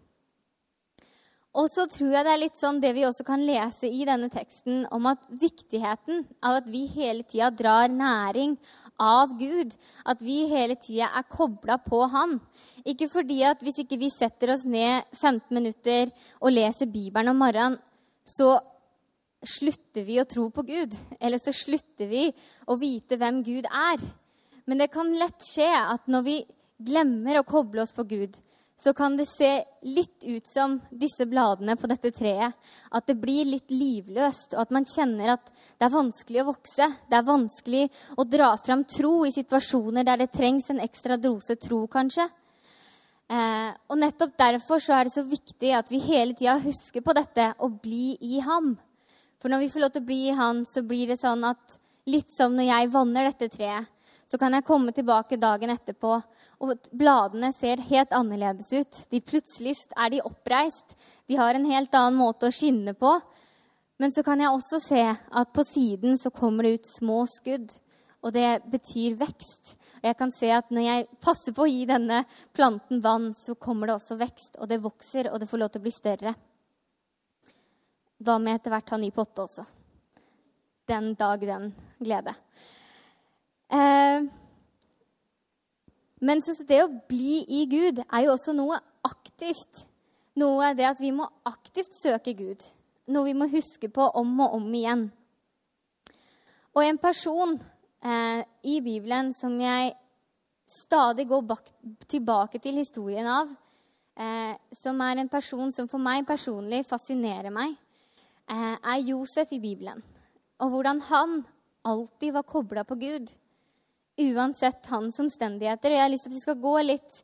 Og 1.60 1.66
så 1.72 1.88
tror 1.90 2.14
jeg 2.14 2.26
det 2.26 2.34
er 2.34 2.42
litt 2.44 2.60
sånn 2.60 2.82
det 2.82 2.92
vi 2.94 3.06
også 3.08 3.26
kan 3.26 3.42
lese 3.46 3.90
i 3.90 4.04
denne 4.06 4.30
teksten, 4.32 4.84
om 4.94 5.08
at 5.10 5.22
viktigheten 5.42 6.22
av 6.46 6.60
at 6.62 6.70
vi 6.70 6.84
hele 6.94 7.26
tida 7.26 7.50
drar 7.50 7.90
næring 7.90 8.56
av 9.00 9.36
Gud. 9.40 9.74
At 10.06 10.22
vi 10.24 10.44
hele 10.52 10.78
tida 10.80 11.10
er 11.16 11.28
kobla 11.32 11.80
på 11.84 12.04
Han. 12.12 12.38
Ikke 12.86 13.10
fordi 13.12 13.42
at 13.48 13.64
hvis 13.64 13.82
ikke 13.84 14.00
vi 14.02 14.12
setter 14.14 14.54
oss 14.56 14.66
ned 14.68 15.08
15 15.18 15.56
minutter 15.56 16.12
og 16.40 16.54
leser 16.54 16.92
Bibelen 16.92 17.34
om 17.34 17.42
morgenen, 17.42 17.80
så 18.24 18.60
slutter 19.40 20.04
vi 20.06 20.20
å 20.22 20.28
tro 20.28 20.50
på 20.54 20.66
Gud. 20.68 20.96
Eller 21.24 21.42
så 21.42 21.56
slutter 21.56 22.10
vi 22.12 22.28
å 22.68 22.78
vite 22.80 23.20
hvem 23.20 23.44
Gud 23.46 23.68
er. 23.70 24.04
Men 24.70 24.84
det 24.84 24.92
kan 24.94 25.10
lett 25.18 25.46
skje 25.48 25.70
at 25.70 26.10
når 26.12 26.26
vi 26.28 26.38
glemmer 26.80 27.40
å 27.40 27.48
koble 27.48 27.84
oss 27.84 27.96
på 27.96 28.06
Gud, 28.08 28.38
så 28.80 28.94
kan 28.96 29.18
det 29.18 29.26
se 29.28 29.64
litt 29.84 30.24
ut 30.24 30.48
som 30.48 30.78
disse 30.92 31.26
bladene 31.28 31.76
på 31.76 31.88
dette 31.92 32.14
treet. 32.16 32.56
At 32.96 33.10
det 33.12 33.18
blir 33.20 33.44
litt 33.50 33.72
livløst, 33.74 34.54
og 34.56 34.62
at 34.64 34.72
man 34.72 34.88
kjenner 34.88 35.34
at 35.34 35.52
det 35.52 35.88
er 35.90 35.96
vanskelig 35.98 36.40
å 36.40 36.48
vokse. 36.54 36.88
Det 37.12 37.18
er 37.18 37.28
vanskelig 37.28 37.82
å 38.16 38.24
dra 38.24 38.54
fram 38.64 38.86
tro 38.88 39.26
i 39.28 39.34
situasjoner 39.36 40.08
der 40.08 40.24
det 40.24 40.30
trengs 40.32 40.72
en 40.72 40.80
ekstra 40.80 41.20
dose 41.20 41.60
tro, 41.60 41.82
kanskje. 41.92 42.30
Eh, 43.30 43.70
og 43.92 44.00
nettopp 44.00 44.40
derfor 44.40 44.80
så 44.82 44.96
er 44.96 45.10
det 45.10 45.14
så 45.18 45.26
viktig 45.28 45.76
at 45.76 45.92
vi 45.92 46.00
hele 46.08 46.34
tida 46.34 46.56
husker 46.64 47.04
på 47.04 47.14
dette 47.20 47.52
og 47.60 47.82
bli 47.84 48.16
i 48.26 48.40
ham. 48.48 48.78
For 49.44 49.52
når 49.52 49.66
vi 49.66 49.72
får 49.76 49.84
lov 49.84 49.92
til 49.94 50.06
å 50.06 50.08
bli 50.08 50.22
i 50.30 50.40
han, 50.40 50.64
så 50.64 50.88
blir 50.88 51.12
det 51.12 51.20
sånn 51.20 51.44
at 51.52 51.80
litt 52.10 52.32
som 52.32 52.56
når 52.56 52.72
jeg 52.72 52.94
vanner 52.96 53.28
dette 53.28 53.52
treet, 53.54 53.92
så 54.30 54.38
kan 54.38 54.54
jeg 54.54 54.66
komme 54.68 54.94
tilbake 54.94 55.40
dagen 55.42 55.72
etterpå, 55.74 56.20
og 56.62 56.90
bladene 56.94 57.50
ser 57.56 57.82
helt 57.90 58.12
annerledes 58.14 58.70
ut. 58.76 59.00
De 59.10 59.22
Plutselig 59.26 59.74
er 59.98 60.12
de 60.14 60.22
oppreist. 60.22 60.94
De 61.26 61.38
har 61.40 61.58
en 61.58 61.66
helt 61.66 61.96
annen 61.98 62.20
måte 62.20 62.50
å 62.50 62.54
skinne 62.54 62.94
på. 62.94 63.16
Men 64.00 64.14
så 64.14 64.24
kan 64.24 64.40
jeg 64.40 64.54
også 64.54 64.80
se 64.84 65.02
at 65.02 65.54
på 65.56 65.66
siden 65.66 66.20
så 66.22 66.30
kommer 66.32 66.64
det 66.64 66.78
ut 66.78 66.92
små 66.92 67.24
skudd. 67.32 67.74
Og 68.22 68.36
det 68.36 68.62
betyr 68.70 69.18
vekst. 69.18 69.74
Og 70.00 70.08
jeg 70.12 70.18
kan 70.20 70.32
se 70.36 70.52
at 70.54 70.70
når 70.76 70.86
jeg 70.86 71.10
passer 71.24 71.56
på 71.56 71.66
å 71.66 71.72
gi 71.72 71.88
denne 71.90 72.22
planten 72.56 73.02
vann, 73.02 73.32
så 73.34 73.58
kommer 73.60 73.90
det 73.90 73.98
også 73.98 74.20
vekst. 74.20 74.60
Og 74.60 74.70
det 74.70 74.84
vokser, 74.84 75.32
og 75.32 75.42
det 75.42 75.50
får 75.50 75.64
lov 75.64 75.74
til 75.74 75.82
å 75.82 75.88
bli 75.88 75.96
større. 75.96 76.36
Da 78.20 78.38
må 78.38 78.52
jeg 78.52 78.62
etter 78.62 78.76
hvert 78.76 78.94
ha 78.94 79.00
ny 79.00 79.10
potte 79.16 79.48
også? 79.48 79.66
Den 80.90 81.14
dag, 81.18 81.42
den 81.50 81.72
glede. 81.98 82.36
Eh, 83.70 84.26
men 86.20 86.42
det 86.68 86.80
å 86.84 86.92
bli 87.08 87.44
i 87.48 87.66
Gud 87.70 88.02
er 88.04 88.26
jo 88.26 88.34
også 88.34 88.56
noe 88.58 88.80
aktivt. 89.08 89.86
Noe 90.40 90.74
det 90.76 90.88
at 90.90 91.00
vi 91.02 91.14
må 91.16 91.28
aktivt 91.48 91.96
søke 91.96 92.34
Gud. 92.36 92.64
Noe 93.10 93.30
vi 93.30 93.38
må 93.38 93.48
huske 93.52 93.90
på 93.92 94.10
om 94.20 94.34
og 94.44 94.58
om 94.60 94.68
igjen. 94.74 95.08
Og 96.76 96.84
en 96.86 97.00
person 97.02 97.56
eh, 98.04 98.44
i 98.68 98.78
Bibelen 98.84 99.34
som 99.38 99.56
jeg 99.60 99.96
stadig 100.70 101.26
går 101.30 101.48
bak, 101.50 101.72
tilbake 102.08 102.60
til 102.62 102.78
historien 102.78 103.26
av, 103.26 103.50
eh, 104.20 104.54
som 104.76 105.02
er 105.02 105.24
en 105.24 105.32
person 105.32 105.72
som 105.74 105.90
for 105.90 106.04
meg 106.04 106.28
personlig 106.28 106.84
fascinerer 106.88 107.50
meg, 107.50 107.74
eh, 108.48 108.76
er 108.78 109.08
Josef 109.08 109.56
i 109.56 109.60
Bibelen. 109.60 110.04
Og 110.60 110.70
hvordan 110.70 111.02
han 111.10 111.46
alltid 111.88 112.34
var 112.36 112.44
kobla 112.44 112.84
på 112.84 113.00
Gud 113.00 113.32
uansett 114.20 114.86
hans 114.92 115.20
omstendigheter. 115.22 115.92
Og 115.92 115.98
jeg 115.98 116.06
har 116.06 116.12
lyst 116.12 116.28
til 116.28 116.34
at 116.34 116.38
vi 116.38 116.46
skal 116.46 116.62
gå 116.62 116.76
litt 116.86 117.24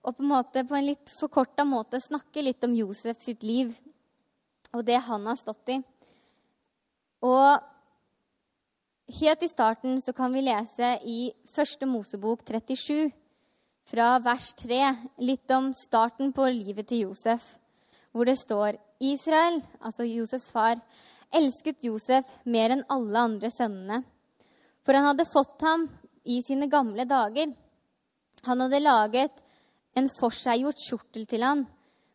og 0.00 0.16
på 0.16 0.24
en, 0.24 0.30
måte, 0.30 0.64
på 0.64 0.76
en 0.78 0.86
litt 0.86 1.10
forkorta 1.12 1.64
måte 1.68 2.00
snakke 2.00 2.40
litt 2.40 2.64
om 2.64 2.72
Josef 2.72 3.20
sitt 3.20 3.42
liv 3.44 3.74
og 4.72 4.84
det 4.86 5.00
han 5.04 5.26
har 5.28 5.36
stått 5.36 5.74
i. 5.74 5.78
Og 7.26 7.60
helt 9.20 9.44
i 9.44 9.50
starten 9.50 9.98
så 10.00 10.14
kan 10.16 10.32
vi 10.32 10.44
lese 10.46 10.94
i 11.04 11.18
Første 11.50 11.88
Mosebok 11.90 12.44
37, 12.46 13.10
fra 13.90 14.14
vers 14.22 14.52
3, 14.60 14.80
litt 15.26 15.50
om 15.50 15.72
starten 15.74 16.30
på 16.32 16.46
livet 16.52 16.86
til 16.88 17.08
Josef, 17.08 17.42
hvor 18.14 18.28
det 18.28 18.38
står 18.38 18.78
Israel, 19.02 19.58
altså 19.82 20.06
Josefs 20.06 20.50
far, 20.54 20.78
elsket 21.34 21.82
Josef 21.84 22.30
mer 22.44 22.76
enn 22.76 22.86
alle 22.92 23.26
andre 23.26 23.50
sønnene, 23.50 24.02
for 24.86 24.96
han 24.96 25.10
hadde 25.10 25.28
fått 25.28 25.66
ham 25.66 25.88
i 26.24 26.40
sine 26.42 26.68
gamle 26.68 27.04
dager. 27.04 27.52
Han 28.42 28.60
hadde 28.60 28.80
laget 28.80 29.42
en 29.96 30.08
forseggjort 30.08 30.80
kjortel 30.80 31.26
til 31.28 31.44
han, 31.44 31.66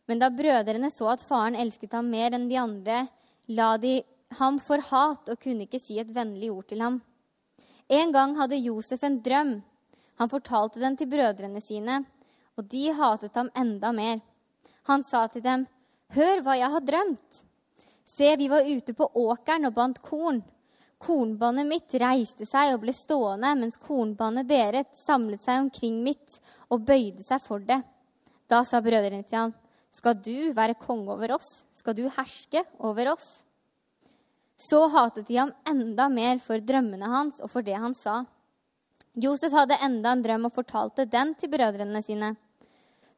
men 0.06 0.20
da 0.22 0.30
brødrene 0.30 0.90
så 0.90 1.10
at 1.12 1.24
faren 1.26 1.58
elsket 1.58 1.94
ham 1.96 2.10
mer 2.10 2.34
enn 2.36 2.48
de 2.50 2.58
andre, 2.60 3.06
la 3.48 3.76
de 3.76 4.00
ham 4.38 4.58
for 4.62 4.82
hat 4.90 5.30
og 5.30 5.40
kunne 5.42 5.66
ikke 5.66 5.82
si 5.82 5.98
et 6.00 6.12
vennlig 6.14 6.50
ord 6.50 6.66
til 6.70 6.82
ham. 6.82 7.00
En 7.88 8.12
gang 8.12 8.34
hadde 8.38 8.58
Josef 8.58 9.04
en 9.06 9.20
drøm. 9.22 9.60
Han 10.18 10.30
fortalte 10.32 10.80
den 10.80 10.96
til 10.96 11.10
brødrene 11.10 11.60
sine, 11.62 12.02
og 12.56 12.66
de 12.72 12.88
hatet 12.96 13.36
ham 13.36 13.50
enda 13.54 13.92
mer. 13.92 14.20
Han 14.88 15.02
sa 15.02 15.26
til 15.26 15.42
dem, 15.42 15.66
'Hør 16.14 16.42
hva 16.42 16.54
jeg 16.56 16.70
har 16.70 16.80
drømt.' 16.80 17.44
Se, 18.04 18.36
vi 18.36 18.48
var 18.48 18.62
ute 18.62 18.94
på 18.94 19.10
åkeren 19.14 19.66
og 19.66 19.74
bandt 19.74 20.02
korn. 20.02 20.42
Kornbåndet 21.06 21.68
mitt 21.68 21.94
reiste 22.02 22.46
seg 22.48 22.72
og 22.74 22.80
ble 22.82 22.94
stående, 22.96 23.52
mens 23.54 23.78
kornbåndet 23.78 24.48
deres 24.50 25.04
samlet 25.04 25.44
seg 25.44 25.60
omkring 25.62 26.00
mitt 26.02 26.40
og 26.66 26.82
bøyde 26.88 27.22
seg 27.22 27.42
for 27.44 27.62
det. 27.62 27.78
Da 28.50 28.64
sa 28.66 28.80
brødrene 28.82 29.22
til 29.22 29.38
han, 29.38 29.54
skal 29.94 30.16
du 30.18 30.52
være 30.56 30.74
konge 30.80 31.14
over 31.14 31.36
oss? 31.38 31.66
Skal 31.72 31.94
du 31.96 32.08
herske 32.10 32.64
over 32.84 33.12
oss? 33.14 33.46
Så 34.56 34.86
hatet 34.90 35.28
de 35.28 35.38
ham 35.38 35.52
enda 35.68 36.08
mer 36.10 36.40
for 36.42 36.58
drømmene 36.58 37.08
hans 37.12 37.38
og 37.44 37.52
for 37.52 37.64
det 37.64 37.76
han 37.78 37.94
sa. 37.94 38.24
Josef 39.16 39.54
hadde 39.54 39.78
enda 39.84 40.12
en 40.12 40.24
drøm 40.24 40.48
og 40.48 40.56
fortalte 40.56 41.06
den 41.08 41.34
til 41.38 41.52
brødrene 41.52 42.02
sine. 42.04 42.34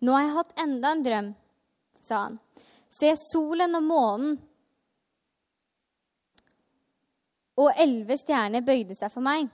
Nå 0.04 0.14
har 0.14 0.26
jeg 0.26 0.35
hatt 0.37 0.61
enda 0.62 0.92
en 0.92 1.02
drøm, 1.02 1.30
sa 2.07 2.21
han. 2.26 2.37
Se, 2.88 3.14
solen 3.33 3.75
og 3.78 3.87
månen 3.87 4.37
og 7.59 7.75
elleve 7.75 8.17
stjerner 8.21 8.65
bøyde 8.65 8.95
seg 8.95 9.11
for 9.12 9.25
meg. 9.25 9.49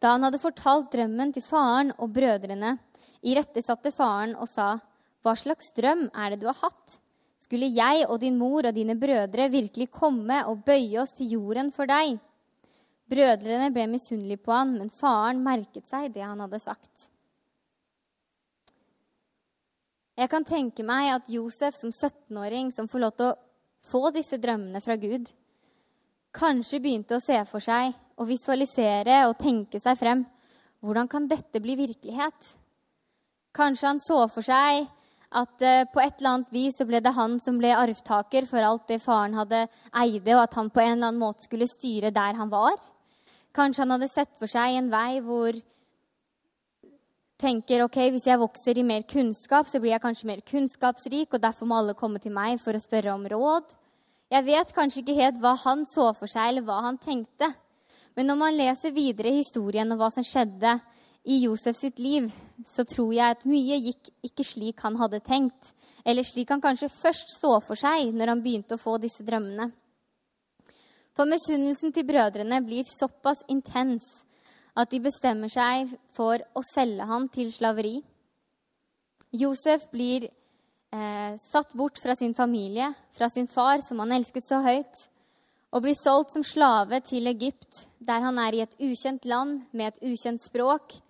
Da 0.00 0.14
han 0.14 0.24
hadde 0.24 0.40
fortalt 0.40 0.90
drømmen 0.92 1.32
til 1.34 1.44
faren 1.44 1.92
og 1.98 2.12
brødrene, 2.16 2.76
irettesatte 3.20 3.92
faren 3.92 4.36
og 4.36 4.48
sa, 4.48 4.78
Hva 5.20 5.34
slags 5.36 5.72
drøm 5.76 6.06
er 6.16 6.32
det 6.32 6.40
du 6.40 6.46
har 6.48 6.56
hatt? 6.62 7.00
Skulle 7.40 7.68
jeg 7.68 8.06
og 8.06 8.20
din 8.22 8.38
mor 8.38 8.64
og 8.64 8.76
dine 8.76 8.96
brødre 8.96 9.50
virkelig 9.52 9.90
komme 9.92 10.38
og 10.48 10.62
bøye 10.64 11.00
oss 11.02 11.12
til 11.16 11.32
jorden 11.34 11.72
for 11.74 11.88
deg? 11.90 12.16
Brødrene 13.10 13.72
ble 13.74 13.88
misunnelige 13.90 14.40
på 14.44 14.54
han, 14.54 14.76
men 14.78 14.92
faren 14.92 15.42
merket 15.42 15.88
seg 15.90 16.12
det 16.14 16.22
han 16.22 16.40
hadde 16.40 16.60
sagt. 16.62 17.10
Jeg 20.20 20.28
kan 20.30 20.44
tenke 20.44 20.84
meg 20.84 21.10
at 21.14 21.28
Josef 21.32 21.76
som 21.78 21.90
17-åring 21.90 22.70
som 22.76 22.88
får 22.88 23.02
lov 23.02 23.12
til 23.16 23.32
å 23.32 23.38
få 23.88 24.10
disse 24.14 24.36
drømmene 24.40 24.82
fra 24.84 24.96
Gud, 25.00 25.30
kanskje 26.36 26.80
begynte 26.82 27.16
å 27.16 27.22
se 27.22 27.38
for 27.50 27.62
seg 27.64 27.94
og 28.20 28.28
visualisere 28.28 29.24
og 29.28 29.38
tenke 29.40 29.80
seg 29.82 29.98
frem 29.98 30.24
hvordan 30.80 31.08
kan 31.10 31.26
dette 31.28 31.60
bli 31.60 31.74
virkelighet? 31.76 32.54
Kanskje 33.52 33.88
han 33.88 34.00
så 34.00 34.22
for 34.32 34.46
seg 34.46 34.86
at 35.30 35.62
uh, 35.62 35.82
på 35.92 36.00
et 36.02 36.16
eller 36.18 36.30
annet 36.30 36.54
vis 36.54 36.78
så 36.80 36.86
ble 36.88 37.02
det 37.04 37.12
han 37.14 37.36
som 37.42 37.58
ble 37.60 37.70
arvtaker 37.76 38.46
for 38.50 38.64
alt 38.66 38.86
det 38.90 39.00
faren 39.02 39.36
hadde 39.38 39.66
eide, 39.92 40.32
og 40.34 40.42
at 40.42 40.56
han 40.58 40.70
på 40.72 40.82
en 40.82 40.96
eller 40.96 41.10
annen 41.10 41.20
måte 41.22 41.46
skulle 41.46 41.68
styre 41.70 42.10
der 42.14 42.38
han 42.38 42.50
var. 42.50 42.78
Kanskje 43.54 43.84
han 43.84 43.94
hadde 43.94 44.10
sett 44.10 44.32
for 44.38 44.50
seg 44.50 44.78
en 44.78 44.90
vei 44.90 45.20
hvor 45.26 45.58
tenker 47.40 47.84
ok, 47.86 47.98
hvis 48.12 48.26
jeg 48.28 48.40
vokser 48.40 48.78
i 48.78 48.86
mer 48.86 49.04
kunnskap, 49.08 49.68
så 49.70 49.80
blir 49.80 49.94
jeg 49.94 50.02
kanskje 50.02 50.28
mer 50.28 50.42
kunnskapsrik, 50.46 51.32
og 51.32 51.42
derfor 51.42 51.68
må 51.68 51.78
alle 51.80 51.96
komme 51.98 52.20
til 52.22 52.34
meg 52.36 52.60
for 52.62 52.76
å 52.76 52.82
spørre 52.82 53.14
om 53.14 53.24
råd. 53.32 53.76
Jeg 54.30 54.46
vet 54.46 54.70
kanskje 54.74 55.02
ikke 55.02 55.18
helt 55.18 55.40
hva 55.42 55.56
han 55.64 55.82
så 55.90 56.12
for 56.14 56.30
seg, 56.30 56.52
eller 56.52 56.66
hva 56.66 56.78
han 56.84 57.00
tenkte. 57.02 57.50
Men 58.14 58.30
når 58.30 58.38
man 58.38 58.56
leser 58.58 58.94
videre 58.94 59.32
historien 59.34 59.90
og 59.90 59.98
hva 59.98 60.10
som 60.14 60.26
skjedde 60.26 60.76
i 61.30 61.40
Josef 61.44 61.76
sitt 61.76 61.98
liv, 61.98 62.30
så 62.66 62.84
tror 62.88 63.10
jeg 63.12 63.36
at 63.36 63.44
mye 63.48 63.78
gikk 63.88 64.10
ikke 64.30 64.46
slik 64.46 64.86
han 64.86 64.96
hadde 65.00 65.20
tenkt, 65.26 65.74
eller 66.06 66.26
slik 66.26 66.50
han 66.54 66.62
kanskje 66.62 66.92
først 66.92 67.34
så 67.40 67.56
for 67.64 67.78
seg 67.78 68.14
når 68.14 68.34
han 68.34 68.42
begynte 68.44 68.78
å 68.78 68.80
få 68.80 68.96
disse 69.02 69.26
drømmene. 69.26 69.68
For 71.16 71.28
misunnelsen 71.28 71.92
til 71.92 72.06
brødrene 72.08 72.62
blir 72.64 72.86
såpass 72.86 73.42
intens 73.50 74.06
at 74.78 74.92
de 74.94 75.02
bestemmer 75.02 75.50
seg 75.50 75.90
for 76.14 76.38
å 76.54 76.62
selge 76.70 77.06
han 77.10 77.26
til 77.34 77.50
slaveri. 77.52 77.98
Josef 79.34 79.90
blir 79.90 80.30
eh, 80.92 81.36
satt 81.38 81.72
bort 81.74 81.98
fra 82.02 82.16
sin 82.16 82.34
familie, 82.34 82.92
fra 83.12 83.28
sin 83.30 83.48
far, 83.48 83.80
som 83.86 83.98
han 84.02 84.12
elsket 84.12 84.46
så 84.46 84.60
høyt, 84.64 85.06
og 85.70 85.84
blir 85.84 85.94
solgt 85.94 86.34
som 86.34 86.44
slave 86.46 87.00
til 87.06 87.30
Egypt, 87.30 87.86
der 87.98 88.24
han 88.24 88.38
er 88.42 88.56
i 88.56 88.64
et 88.64 88.74
ukjent 88.82 89.24
land 89.30 89.62
med 89.72 89.92
et 89.92 90.02
ukjent 90.12 90.42
språk. 90.42 91.00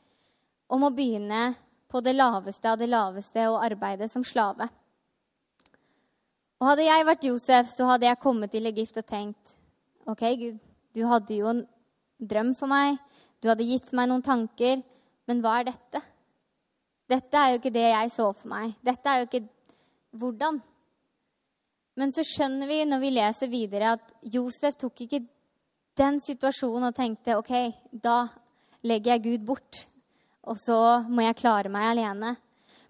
om 0.71 0.85
å 0.87 0.93
begynne 0.95 1.57
på 1.91 1.99
det 2.01 2.13
laveste 2.15 2.69
av 2.71 2.77
det 2.79 2.87
laveste 2.87 3.43
å 3.51 3.57
arbeide 3.59 4.07
som 4.07 4.23
slave. 4.23 4.69
Og 6.61 6.69
Hadde 6.69 6.85
jeg 6.85 7.07
vært 7.09 7.25
Josef, 7.27 7.73
så 7.75 7.89
hadde 7.89 8.07
jeg 8.07 8.21
kommet 8.23 8.53
til 8.53 8.69
Egypt 8.71 9.01
og 9.01 9.07
tenkt 9.09 9.57
OK, 10.07 10.23
Gud, 10.39 10.61
du 10.95 11.03
hadde 11.07 11.35
jo 11.35 11.49
en 11.51 11.65
drøm 12.21 12.55
for 12.55 12.71
meg. 12.71 12.99
Du 13.43 13.49
hadde 13.51 13.67
gitt 13.67 13.93
meg 13.97 14.11
noen 14.11 14.23
tanker. 14.23 14.83
Men 15.29 15.43
hva 15.43 15.61
er 15.61 15.71
dette? 15.71 16.01
Dette 17.11 17.39
er 17.39 17.53
jo 17.53 17.61
ikke 17.61 17.75
det 17.75 17.87
jeg 17.87 18.13
så 18.15 18.29
for 18.35 18.51
meg. 18.53 18.75
Dette 18.87 19.11
er 19.11 19.21
jo 19.21 19.29
ikke 19.29 19.45
hvordan. 20.17 20.61
Men 21.99 22.12
så 22.14 22.25
skjønner 22.25 22.71
vi 22.71 22.83
når 22.88 23.02
vi 23.02 23.12
leser 23.14 23.50
videre, 23.52 23.95
at 23.99 24.14
Josef 24.33 24.79
tok 24.81 25.05
ikke 25.05 25.23
den 25.99 26.21
situasjonen 26.25 26.88
og 26.88 26.97
tenkte 26.97 27.37
OK, 27.37 27.52
da 27.93 28.23
legger 28.87 29.17
jeg 29.17 29.25
Gud 29.26 29.47
bort, 29.49 29.83
og 30.49 30.57
så 30.59 30.79
må 31.11 31.26
jeg 31.26 31.38
klare 31.43 31.73
meg 31.73 31.90
alene. 31.90 32.37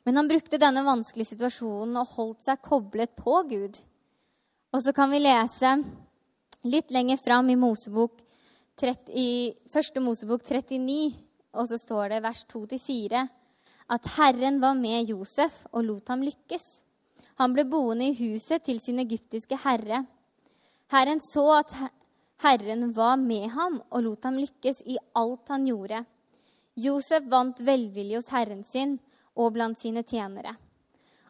Men 0.06 0.16
han 0.16 0.28
brukte 0.30 0.60
denne 0.60 0.84
vanskelige 0.86 1.34
situasjonen 1.34 1.98
og 2.00 2.12
holdt 2.16 2.46
seg 2.46 2.62
koblet 2.64 3.12
på 3.18 3.40
Gud. 3.50 3.80
Og 4.70 4.84
så 4.84 4.94
kan 4.96 5.10
vi 5.12 5.20
lese 5.20 5.74
litt 6.70 6.92
lenger 6.94 7.18
fram 7.20 7.50
i 7.50 7.58
Mosebok 7.58 8.20
30, 8.80 9.10
i 9.12 9.52
første 9.68 10.00
Mosebok 10.00 10.44
39, 10.46 11.10
og 11.58 11.66
så 11.68 11.76
står 11.80 12.14
det 12.14 12.22
vers 12.24 12.44
2-4, 12.52 13.24
at 13.90 14.12
Herren 14.16 14.60
var 14.62 14.78
med 14.78 15.10
Josef 15.10 15.64
og 15.72 15.84
lot 15.88 16.12
ham 16.12 16.22
lykkes. 16.24 16.68
Han 17.40 17.54
ble 17.56 17.64
boende 17.68 18.10
i 18.10 18.16
huset 18.18 18.64
til 18.66 18.80
sin 18.82 19.00
egyptiske 19.02 19.58
herre. 19.64 20.04
Herren 20.90 21.20
så 21.22 21.46
at 21.60 21.74
Herren 22.40 22.92
var 22.96 23.18
med 23.20 23.50
ham 23.52 23.82
og 23.90 24.02
lot 24.04 24.24
ham 24.24 24.38
lykkes 24.40 24.82
i 24.88 24.96
alt 25.18 25.52
han 25.52 25.66
gjorde. 25.68 26.04
Josef 26.80 27.26
vant 27.28 27.60
velvilje 27.60 28.20
hos 28.20 28.30
herren 28.32 28.64
sin 28.64 28.96
og 29.36 29.52
blant 29.54 29.78
sine 29.80 30.02
tjenere. 30.06 30.54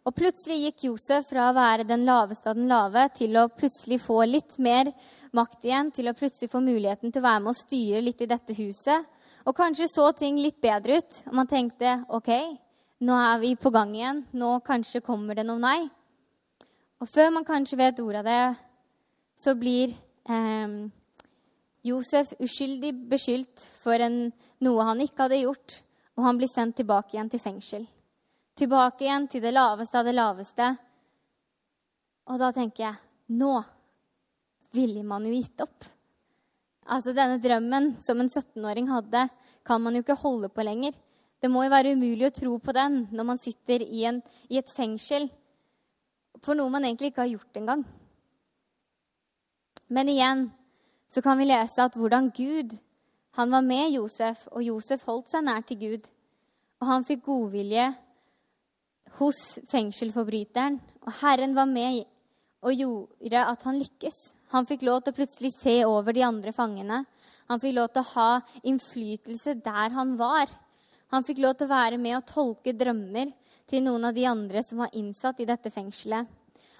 Og 0.07 0.15
plutselig 0.17 0.63
gikk 0.63 0.85
Josef 0.87 1.27
fra 1.29 1.51
å 1.51 1.57
være 1.57 1.85
den 1.85 2.07
laveste 2.09 2.49
av 2.51 2.57
den 2.57 2.71
lave 2.71 3.05
til 3.17 3.37
å 3.37 3.51
plutselig 3.53 3.99
få 4.01 4.23
litt 4.25 4.57
mer 4.63 4.89
makt 5.37 5.67
igjen, 5.67 5.91
til 5.93 6.09
å 6.09 6.17
plutselig 6.17 6.49
få 6.53 6.63
muligheten 6.65 7.13
til 7.13 7.21
å 7.21 7.27
være 7.27 7.43
med 7.45 7.53
og 7.53 7.59
styre 7.59 8.01
litt 8.05 8.25
i 8.25 8.31
dette 8.31 8.57
huset. 8.57 9.05
Og 9.45 9.57
kanskje 9.57 9.91
så 9.91 10.09
ting 10.17 10.39
litt 10.41 10.61
bedre 10.63 11.01
ut, 11.01 11.21
og 11.29 11.37
man 11.37 11.51
tenkte 11.51 11.99
OK, 12.17 12.31
nå 13.01 13.17
er 13.17 13.39
vi 13.41 13.55
på 13.57 13.73
gang 13.73 13.95
igjen. 13.97 14.25
Nå 14.37 14.59
kanskje 14.67 15.03
kommer 15.05 15.39
det 15.39 15.47
noe 15.49 15.61
nei. 15.63 15.81
Og 17.01 17.09
før 17.09 17.31
man 17.33 17.47
kanskje 17.49 17.79
vet 17.81 18.01
ordet 18.03 18.21
av 18.21 18.29
det, 18.29 18.65
så 19.41 19.55
blir 19.57 19.95
eh, 20.29 20.75
Josef 21.89 22.35
uskyldig 22.45 22.93
beskyldt 23.09 23.65
for 23.81 23.97
en, 24.05 24.27
noe 24.61 24.85
han 24.85 25.01
ikke 25.01 25.25
hadde 25.25 25.41
gjort, 25.41 25.79
og 26.19 26.27
han 26.27 26.41
blir 26.41 26.51
sendt 26.53 26.77
tilbake 26.83 27.17
igjen 27.17 27.33
til 27.33 27.41
fengsel. 27.41 27.87
Tilbake 28.61 29.07
igjen 29.07 29.31
til 29.33 29.41
det 29.41 29.55
laveste 29.57 29.97
av 29.97 30.05
det 30.05 30.17
laveste. 30.19 30.67
Og 32.29 32.41
da 32.43 32.51
tenker 32.53 32.85
jeg 32.85 33.39
nå 33.41 33.55
ville 34.75 35.03
man 35.07 35.25
jo 35.25 35.33
gitt 35.33 35.63
opp. 35.65 35.87
Altså 36.91 37.15
Denne 37.17 37.41
drømmen 37.43 37.95
som 38.03 38.21
en 38.21 38.29
17-åring 38.29 38.91
hadde, 38.91 39.29
kan 39.65 39.81
man 39.83 39.97
jo 39.97 40.03
ikke 40.05 40.19
holde 40.21 40.51
på 40.53 40.65
lenger. 40.67 40.93
Det 41.41 41.49
må 41.49 41.65
jo 41.65 41.73
være 41.73 41.95
umulig 41.97 42.29
å 42.29 42.35
tro 42.37 42.59
på 42.61 42.75
den 42.77 43.07
når 43.17 43.27
man 43.33 43.41
sitter 43.41 43.83
i, 43.83 44.05
en, 44.09 44.21
i 44.53 44.61
et 44.61 44.73
fengsel 44.77 45.31
for 46.45 46.57
noe 46.57 46.73
man 46.73 46.85
egentlig 46.85 47.11
ikke 47.11 47.25
har 47.25 47.33
gjort 47.35 47.59
engang. 47.61 47.83
Men 49.91 50.09
igjen 50.09 50.47
så 51.11 51.23
kan 51.25 51.41
vi 51.41 51.49
lese 51.49 51.83
at 51.83 51.97
hvordan 51.99 52.31
Gud 52.37 52.77
han 53.39 53.51
var 53.51 53.63
med 53.63 53.93
Josef, 53.95 54.47
og 54.51 54.65
Josef 54.65 55.05
holdt 55.07 55.31
seg 55.31 55.45
nær 55.47 55.63
til 55.67 55.79
Gud. 55.81 56.07
Og 56.83 56.89
han 56.89 57.07
fikk 57.07 57.25
godvilje 57.29 57.87
hos 59.21 59.39
fengselforbryteren. 59.71 60.81
Og 61.07 61.13
Herren 61.21 61.55
var 61.57 61.69
med 61.71 62.03
og 62.67 62.75
gjorde 62.77 63.45
at 63.47 63.63
han 63.69 63.79
lykkes. 63.81 64.19
Han 64.53 64.67
fikk 64.67 64.83
lov 64.87 65.03
til 65.03 65.15
å 65.15 65.19
plutselig 65.21 65.53
se 65.57 65.77
over 65.87 66.17
de 66.17 66.25
andre 66.27 66.53
fangene. 66.53 67.05
Han 67.49 67.63
fikk 67.63 67.77
lov 67.79 67.93
til 67.95 68.03
å 68.03 68.11
ha 68.17 68.31
innflytelse 68.67 69.57
der 69.65 69.95
han 69.95 70.17
var. 70.19 70.51
Han 71.11 71.27
fikk 71.27 71.41
lov 71.43 71.57
til 71.59 71.67
å 71.67 71.75
være 71.75 71.99
med 71.99 72.17
og 72.19 72.27
tolke 72.29 72.75
drømmer 72.77 73.33
til 73.71 73.83
noen 73.85 74.09
av 74.09 74.15
de 74.15 74.27
andre 74.31 74.63
som 74.67 74.83
var 74.83 74.95
innsatt 74.99 75.41
i 75.43 75.49
dette 75.49 75.71
fengselet. 75.75 76.27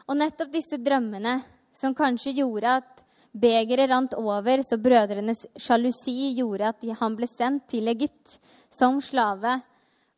Og 0.07 0.19
nettopp 0.19 0.53
disse 0.55 0.79
drømmene 0.79 1.41
som 1.75 1.95
kanskje 1.95 2.37
gjorde 2.41 2.77
at 2.81 3.05
begeret 3.31 3.91
rant 3.91 4.15
over, 4.19 4.63
så 4.67 4.79
brødrenes 4.79 5.45
sjalusi 5.59 6.33
gjorde 6.39 6.71
at 6.73 6.87
han 7.03 7.17
ble 7.19 7.29
sendt 7.31 7.69
til 7.71 7.91
Egypt 7.91 8.39
som 8.71 8.99
slave, 9.03 9.61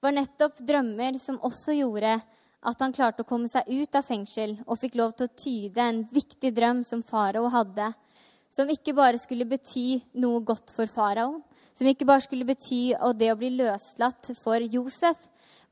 var 0.03 0.15
nettopp 0.17 0.61
drømmer 0.67 1.19
som 1.23 1.41
også 1.45 1.77
gjorde 1.77 2.17
at 2.63 2.81
han 2.83 2.95
klarte 2.95 3.23
å 3.23 3.29
komme 3.29 3.51
seg 3.51 3.69
ut 3.69 3.97
av 3.99 4.07
fengsel 4.07 4.57
og 4.67 4.79
fikk 4.81 4.97
lov 4.99 5.15
til 5.17 5.29
å 5.29 5.35
tyde 5.39 5.83
en 5.83 6.03
viktig 6.11 6.53
drøm 6.55 6.83
som 6.87 7.03
farao 7.07 7.49
hadde, 7.53 7.93
som 8.53 8.71
ikke 8.71 8.95
bare 8.97 9.21
skulle 9.21 9.49
bety 9.49 10.03
noe 10.23 10.43
godt 10.47 10.73
for 10.75 10.91
farao, 10.91 11.41
som 11.73 11.89
ikke 11.89 12.07
bare 12.09 12.25
skulle 12.25 12.47
bety 12.49 12.93
det 13.19 13.31
å 13.33 13.39
bli 13.39 13.53
løslatt 13.57 14.33
for 14.41 14.61
Josef, 14.61 15.17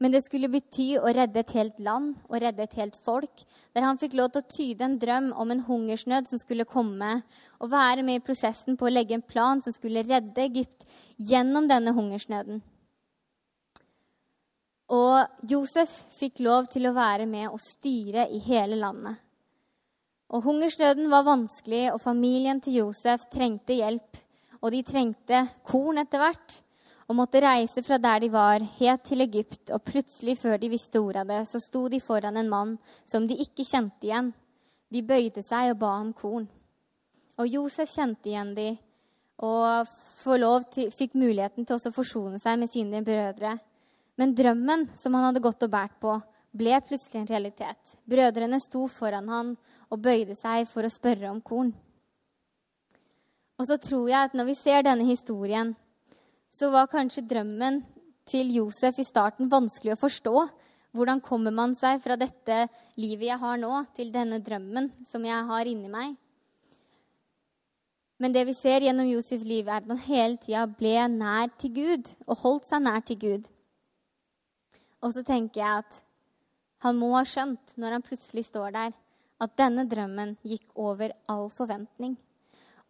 men 0.01 0.15
det 0.15 0.23
skulle 0.25 0.49
bety 0.49 0.95
å 0.97 1.13
redde 1.13 1.43
et 1.43 1.53
helt 1.53 1.81
land 1.85 2.15
og 2.31 2.39
redde 2.41 2.65
et 2.65 2.77
helt 2.81 2.97
folk. 2.97 3.43
Der 3.77 3.85
han 3.85 4.01
fikk 4.01 4.17
lov 4.17 4.31
til 4.33 4.41
å 4.41 4.49
tyde 4.49 4.87
en 4.87 4.97
drøm 5.01 5.29
om 5.37 5.53
en 5.53 5.63
hungersnød 5.67 6.31
som 6.31 6.41
skulle 6.41 6.69
komme, 6.69 7.21
og 7.61 7.73
være 7.73 8.05
med 8.07 8.21
i 8.21 8.25
prosessen 8.25 8.79
på 8.81 8.89
å 8.89 8.93
legge 8.93 9.19
en 9.19 9.25
plan 9.25 9.61
som 9.61 9.77
skulle 9.77 10.07
redde 10.09 10.47
Egypt 10.47 10.89
gjennom 11.19 11.69
denne 11.69 11.93
hungersnøden. 11.97 12.63
Og 14.91 15.45
Josef 15.47 15.93
fikk 16.17 16.41
lov 16.43 16.67
til 16.73 16.89
å 16.89 16.97
være 16.97 17.29
med 17.31 17.53
og 17.53 17.61
styre 17.63 18.25
i 18.33 18.41
hele 18.43 18.81
landet. 18.81 19.21
Og 20.31 20.45
Hungersnøden 20.47 21.11
var 21.11 21.27
vanskelig, 21.27 21.89
og 21.93 22.03
familien 22.03 22.61
til 22.63 22.81
Josef 22.85 23.27
trengte 23.33 23.77
hjelp 23.79 24.19
og 24.61 24.75
de 24.75 24.83
trengte 24.85 25.45
korn 25.67 26.03
etter 26.03 26.21
hvert 26.21 26.61
og 27.11 27.17
måtte 27.19 27.41
reise 27.43 27.83
fra 27.83 27.99
der 27.99 28.21
de 28.23 28.29
var, 28.31 28.63
helt 28.79 29.03
til 29.09 29.25
Egypt. 29.25 29.73
Og 29.75 29.83
plutselig, 29.83 30.37
før 30.39 30.61
de 30.63 30.71
visste 30.71 31.01
ordet 31.03 31.25
av 31.25 31.33
det, 31.33 31.41
så 31.51 31.59
sto 31.59 31.89
de 31.91 31.99
foran 31.99 32.39
en 32.39 32.51
mann 32.53 32.77
som 33.03 33.27
de 33.27 33.35
ikke 33.43 33.67
kjente 33.67 34.07
igjen. 34.07 34.31
De 34.91 35.03
bøyde 35.03 35.43
seg 35.43 35.73
og 35.73 35.81
ba 35.83 35.97
om 35.99 36.13
korn. 36.15 36.47
Og 37.43 37.51
Josef 37.51 37.91
kjente 37.91 38.31
igjen 38.31 38.55
de, 38.55 38.69
og 39.43 39.91
til, 40.71 40.91
fikk 40.93 41.17
muligheten 41.19 41.67
til 41.67 41.81
å 41.81 41.93
forsone 41.95 42.39
seg 42.39 42.61
med 42.61 42.71
sine 42.71 43.03
brødre. 43.03 43.57
Men 44.21 44.35
drømmen 44.37 44.91
som 45.01 45.17
han 45.17 45.31
hadde 45.31 45.43
gått 45.43 45.67
og 45.67 45.73
båret 45.73 45.97
på, 45.99 46.15
ble 46.53 46.79
plutselig 46.87 47.23
en 47.23 47.31
realitet. 47.31 47.97
Brødrene 48.07 48.59
sto 48.63 48.85
foran 48.91 49.31
han 49.33 49.55
og 49.89 50.03
bøyde 50.03 50.37
seg 50.39 50.69
for 50.71 50.87
å 50.87 50.93
spørre 50.93 51.31
om 51.33 51.41
korn. 51.43 51.73
Og 53.61 53.67
så 53.69 53.77
tror 53.77 54.09
jeg 54.09 54.31
at 54.31 54.37
når 54.37 54.47
vi 54.49 54.57
ser 54.57 54.87
denne 54.87 55.05
historien, 55.05 55.75
så 56.49 56.71
var 56.73 56.89
kanskje 56.89 57.27
drømmen 57.29 57.83
til 58.31 58.55
Josef 58.55 59.03
i 59.03 59.05
starten 59.05 59.51
vanskelig 59.53 59.93
å 59.93 60.01
forstå. 60.01 60.35
Hvordan 60.97 61.21
kommer 61.23 61.53
man 61.53 61.75
seg 61.77 62.01
fra 62.03 62.17
dette 62.19 62.65
livet 62.99 63.29
jeg 63.29 63.39
har 63.43 63.61
nå, 63.61 63.85
til 63.95 64.09
denne 64.15 64.41
drømmen 64.43 64.89
som 65.07 65.27
jeg 65.29 65.47
har 65.51 65.69
inni 65.69 65.91
meg? 65.93 66.17
Men 68.21 68.33
det 68.33 68.47
vi 68.49 68.57
ser 68.57 68.85
gjennom 68.85 69.09
Josefs 69.09 69.45
liv, 69.45 69.69
er 69.69 69.81
at 69.81 69.93
han 69.93 70.01
hele 70.09 70.41
tida 70.41 70.65
ble 70.81 70.97
nær 71.13 71.53
til 71.61 71.77
Gud 71.77 72.11
og 72.27 72.41
holdt 72.41 72.69
seg 72.69 72.83
nær 72.85 73.05
til 73.05 73.21
Gud. 73.21 73.53
Og 75.05 75.15
så 75.17 75.25
tenker 75.25 75.61
jeg 75.61 75.85
at 75.85 76.01
han 76.85 76.97
må 76.97 77.13
ha 77.13 77.23
skjønt, 77.29 77.77
når 77.77 77.99
han 77.99 78.09
plutselig 78.09 78.47
står 78.49 78.73
der, 78.77 78.99
at 79.41 79.57
denne 79.61 79.85
drømmen 79.89 80.35
gikk 80.49 80.65
over 80.81 81.13
all 81.29 81.49
forventning. 81.53 82.17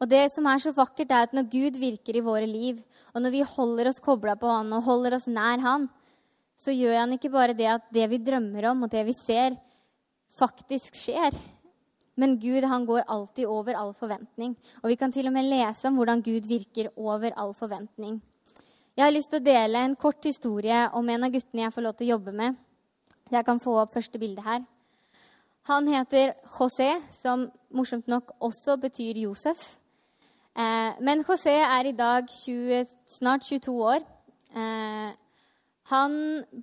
Og 0.00 0.08
det 0.08 0.22
som 0.32 0.46
er 0.48 0.60
så 0.62 0.72
vakkert, 0.72 1.10
er 1.12 1.26
at 1.28 1.34
når 1.36 1.48
Gud 1.52 1.76
virker 1.80 2.16
i 2.16 2.24
våre 2.24 2.48
liv, 2.48 2.80
og 3.12 3.20
når 3.20 3.34
vi 3.34 3.42
holder 3.44 3.90
oss 3.90 4.00
kobla 4.00 4.36
på 4.40 4.48
Han 4.48 4.72
og 4.72 4.86
holder 4.86 5.18
oss 5.18 5.28
nær 5.28 5.60
Han, 5.60 5.88
så 6.56 6.72
gjør 6.72 6.98
han 7.02 7.12
ikke 7.16 7.32
bare 7.32 7.56
det 7.56 7.68
at 7.72 7.86
det 7.92 8.06
vi 8.12 8.20
drømmer 8.20 8.66
om, 8.72 8.84
og 8.84 8.92
det 8.92 9.04
vi 9.06 9.14
ser, 9.16 9.56
faktisk 10.36 10.96
skjer. 10.96 11.36
Men 12.20 12.36
Gud 12.40 12.66
han 12.68 12.84
går 12.88 13.06
alltid 13.08 13.48
over 13.48 13.76
all 13.80 13.94
forventning. 13.96 14.56
Og 14.82 14.90
vi 14.92 14.98
kan 15.00 15.12
til 15.12 15.30
og 15.30 15.32
med 15.32 15.48
lese 15.48 15.88
om 15.88 15.96
hvordan 15.96 16.20
Gud 16.24 16.48
virker 16.48 16.90
over 16.96 17.32
all 17.36 17.54
forventning. 17.56 18.18
Jeg 18.96 19.06
har 19.06 19.14
lyst 19.14 19.32
til 19.32 19.40
å 19.40 19.46
dele 19.46 19.84
en 19.86 19.96
kort 19.96 20.24
historie 20.28 20.82
om 20.92 21.08
en 21.08 21.24
av 21.24 21.32
guttene 21.32 21.64
jeg 21.64 21.72
får 21.72 21.86
lov 21.86 21.96
til 21.96 22.08
å 22.08 22.12
jobbe 22.16 22.34
med. 22.36 22.58
Jeg 23.32 23.46
kan 23.46 23.62
få 23.62 23.78
opp 23.80 23.94
første 23.94 24.20
bilde 24.20 24.44
her. 24.44 24.64
Han 25.70 25.88
heter 25.88 26.34
José, 26.58 26.90
som 27.14 27.46
morsomt 27.72 28.08
nok 28.10 28.34
også 28.42 28.76
betyr 28.80 29.22
Josef. 29.22 29.78
Eh, 30.58 30.98
men 31.00 31.22
José 31.22 31.54
er 31.62 31.86
i 31.86 31.96
dag 31.96 32.26
20, 32.28 32.96
snart 33.06 33.46
22 33.46 33.74
år. 33.94 34.02
Eh, 34.54 35.10
han 35.90 36.16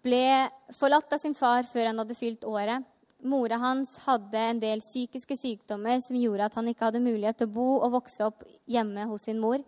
ble 0.04 0.28
forlatt 0.76 1.14
av 1.14 1.22
sin 1.22 1.36
far 1.36 1.68
før 1.68 1.90
han 1.90 2.00
hadde 2.04 2.18
fylt 2.18 2.44
året. 2.48 2.86
Mora 3.28 3.58
hans 3.58 3.96
hadde 4.06 4.38
en 4.38 4.60
del 4.62 4.84
psykiske 4.84 5.36
sykdommer 5.40 6.02
som 6.06 6.20
gjorde 6.20 6.46
at 6.46 6.58
han 6.60 6.68
ikke 6.70 6.86
hadde 6.86 7.02
mulighet 7.02 7.40
til 7.40 7.50
å 7.50 7.56
bo 7.56 7.70
og 7.80 7.96
vokse 7.96 8.28
opp 8.28 8.46
hjemme 8.70 9.08
hos 9.10 9.26
sin 9.26 9.40
mor. 9.42 9.64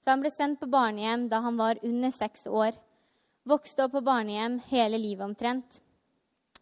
Så 0.00 0.12
han 0.12 0.22
ble 0.22 0.30
sendt 0.30 0.60
på 0.60 0.70
barnehjem 0.70 1.26
da 1.32 1.40
han 1.42 1.58
var 1.58 1.80
under 1.82 2.12
seks 2.14 2.46
år. 2.46 2.76
Vokste 3.46 3.86
opp 3.86 3.96
på 3.96 4.04
barnehjem 4.06 4.60
hele 4.70 5.00
livet 5.02 5.26
omtrent. 5.26 5.80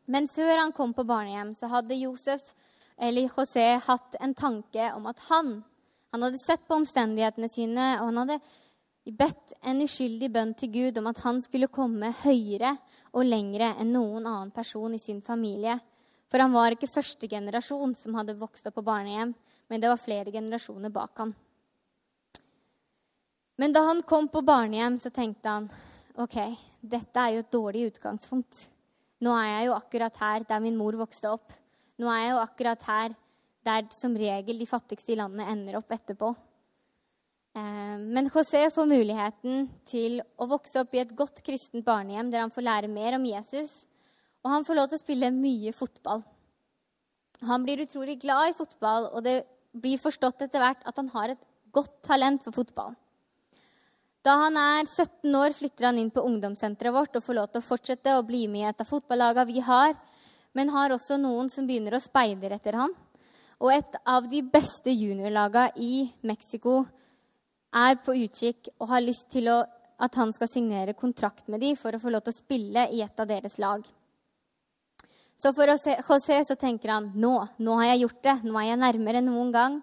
Men 0.07 0.28
før 0.28 0.57
han 0.62 0.72
kom 0.72 0.92
på 0.96 1.04
barnehjem, 1.09 1.52
så 1.57 1.68
hadde 1.72 1.96
Josef, 1.96 2.54
eller 2.96 3.28
José, 3.28 3.78
hatt 3.85 4.16
en 4.20 4.35
tanke 4.37 4.90
om 4.96 5.07
at 5.09 5.20
han 5.28 5.59
Han 6.14 6.22
hadde 6.22 6.38
sett 6.38 6.62
på 6.68 6.77
omstendighetene 6.79 7.48
sine, 7.50 7.85
og 7.98 8.12
han 8.12 8.18
hadde 8.20 8.37
bedt 9.18 9.57
en 9.66 9.81
uskyldig 9.83 10.29
bønn 10.31 10.53
til 10.55 10.70
Gud 10.70 11.00
om 11.00 11.09
at 11.11 11.18
han 11.24 11.40
skulle 11.42 11.66
komme 11.66 12.12
høyere 12.20 12.77
og 13.11 13.27
lengre 13.27 13.72
enn 13.83 13.90
noen 13.96 14.22
annen 14.22 14.53
person 14.55 14.94
i 14.94 15.00
sin 15.03 15.18
familie. 15.27 15.74
For 16.31 16.38
han 16.38 16.55
var 16.55 16.77
ikke 16.77 16.87
første 16.87 17.27
generasjon 17.27 17.96
som 17.98 18.14
hadde 18.14 18.37
vokst 18.38 18.70
opp 18.70 18.77
på 18.79 18.85
barnehjem, 18.87 19.33
men 19.66 19.83
det 19.83 19.90
var 19.90 19.98
flere 19.98 20.31
generasjoner 20.31 20.94
bak 20.94 21.18
han. 21.24 21.35
Men 23.59 23.74
da 23.74 23.83
han 23.88 24.07
kom 24.07 24.31
på 24.31 24.44
barnehjem, 24.46 25.00
så 25.03 25.11
tenkte 25.11 25.50
han 25.50 25.66
OK, 26.14 26.38
dette 26.79 27.27
er 27.27 27.35
jo 27.35 27.42
et 27.42 27.53
dårlig 27.59 27.88
utgangspunkt. 27.90 28.68
Nå 29.18 29.35
er 29.35 29.50
jeg 29.50 29.66
jo 29.66 29.77
akkurat 29.81 30.22
her 30.22 30.46
der 30.46 30.62
min 30.62 30.79
mor 30.79 30.94
vokste 31.03 31.35
opp. 31.35 31.50
Nå 31.98 32.07
er 32.07 32.22
jeg 32.29 32.33
jo 32.37 32.42
akkurat 32.46 32.90
her 32.92 33.18
der 33.64 33.87
som 33.94 34.16
regel 34.16 34.61
de 34.61 34.68
fattigste 34.68 35.14
i 35.14 35.18
landet 35.18 35.48
ender 35.50 35.79
opp 35.81 35.92
etterpå. 35.94 36.35
Eh, 37.57 37.96
Men 37.98 38.29
José 38.29 38.66
får 38.74 38.90
muligheten 38.90 39.68
til 39.87 40.20
å 40.38 40.48
vokse 40.50 40.83
opp 40.83 40.94
i 40.94 41.03
et 41.03 41.14
godt 41.16 41.42
kristent 41.46 41.85
barnehjem 41.87 42.31
der 42.31 42.44
han 42.44 42.55
får 42.55 42.68
lære 42.68 42.92
mer 42.92 43.16
om 43.18 43.24
Jesus, 43.24 43.87
og 44.44 44.50
han 44.50 44.64
får 44.66 44.79
lov 44.79 44.88
til 44.90 44.98
å 44.98 45.05
spille 45.05 45.31
mye 45.35 45.72
fotball. 45.72 46.24
Han 47.44 47.64
blir 47.64 47.83
utrolig 47.85 48.20
glad 48.20 48.50
i 48.50 48.59
fotball, 48.59 49.09
og 49.12 49.24
det 49.24 49.44
blir 49.72 49.98
forstått 49.98 50.44
etter 50.46 50.62
hvert 50.62 50.85
at 50.87 50.96
han 51.00 51.09
har 51.14 51.35
et 51.35 51.46
godt 51.74 52.03
talent 52.07 52.44
for 52.44 52.55
fotball. 52.55 52.94
Da 54.24 54.38
han 54.40 54.57
er 54.57 54.87
17 54.87 55.35
år, 55.37 55.53
flytter 55.53 55.90
han 55.90 55.98
inn 56.00 56.12
på 56.12 56.22
ungdomssenteret 56.24 56.94
vårt 56.94 57.16
og 57.18 57.24
får 57.27 57.37
lov 57.37 57.48
til 57.53 57.61
å 57.61 57.66
fortsette 57.66 58.14
å 58.16 58.24
bli 58.24 58.46
med 58.48 58.62
i 58.62 58.68
et 58.70 58.81
av 58.81 58.88
fotballagene 58.88 59.50
vi 59.50 59.61
har, 59.61 59.92
men 60.57 60.70
har 60.72 60.94
også 60.94 61.18
noen 61.20 61.50
som 61.53 61.66
begynner 61.68 61.98
å 61.98 62.00
speide 62.00 62.48
etter 62.55 62.79
han. 62.79 62.94
Og 63.62 63.71
et 63.75 63.99
av 64.07 64.27
de 64.31 64.43
beste 64.43 64.93
juniorlagene 64.93 65.73
i 65.83 66.05
Mexico 66.27 66.83
er 67.75 67.99
på 68.03 68.14
utkikk 68.25 68.71
og 68.79 68.88
har 68.90 69.05
lyst 69.05 69.31
til 69.35 69.51
å, 69.51 69.61
at 69.99 70.17
han 70.19 70.33
skal 70.35 70.51
signere 70.51 70.97
kontrakt 70.99 71.49
med 71.51 71.62
dem 71.62 71.77
for 71.79 71.95
å 71.95 72.01
få 72.03 72.12
lov 72.12 72.25
til 72.25 72.35
å 72.35 72.38
spille 72.38 72.88
i 72.95 73.03
et 73.05 73.21
av 73.21 73.31
deres 73.31 73.59
lag. 73.62 73.85
Så 75.35 75.51
for 75.55 75.67
José 75.67 76.38
så 76.47 76.55
tenker 76.59 76.93
han 76.95 77.11
nå, 77.19 77.35
nå 77.59 77.79
har 77.81 77.93
jeg 77.93 78.05
gjort 78.05 78.23
det, 78.23 78.37
nå 78.47 78.55
er 78.61 78.69
jeg 78.71 78.83
nærmere 78.85 79.21
enn 79.21 79.31
noen 79.33 79.51
gang. 79.55 79.81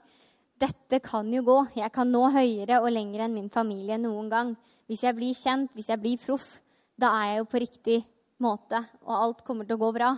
Dette 0.62 1.02
kan 1.04 1.28
jo 1.34 1.42
gå. 1.44 1.58
Jeg 1.76 1.92
kan 1.92 2.12
nå 2.12 2.28
høyere 2.32 2.80
og 2.84 2.92
lenger 2.94 3.26
enn 3.26 3.36
min 3.36 3.50
familie 3.52 3.98
noen 4.00 4.30
gang. 4.32 4.54
Hvis 4.88 5.04
jeg 5.08 5.18
blir 5.18 5.36
kjent, 5.36 5.72
hvis 5.76 5.90
jeg 5.92 6.00
blir 6.00 6.22
proff, 6.22 6.60
da 7.00 7.12
er 7.18 7.32
jeg 7.32 7.42
jo 7.42 7.48
på 7.52 7.62
riktig 7.64 8.00
måte, 8.42 8.84
og 9.08 9.16
alt 9.18 9.44
kommer 9.46 9.68
til 9.68 9.78
å 9.78 9.82
gå 9.82 9.92
bra. 9.96 10.12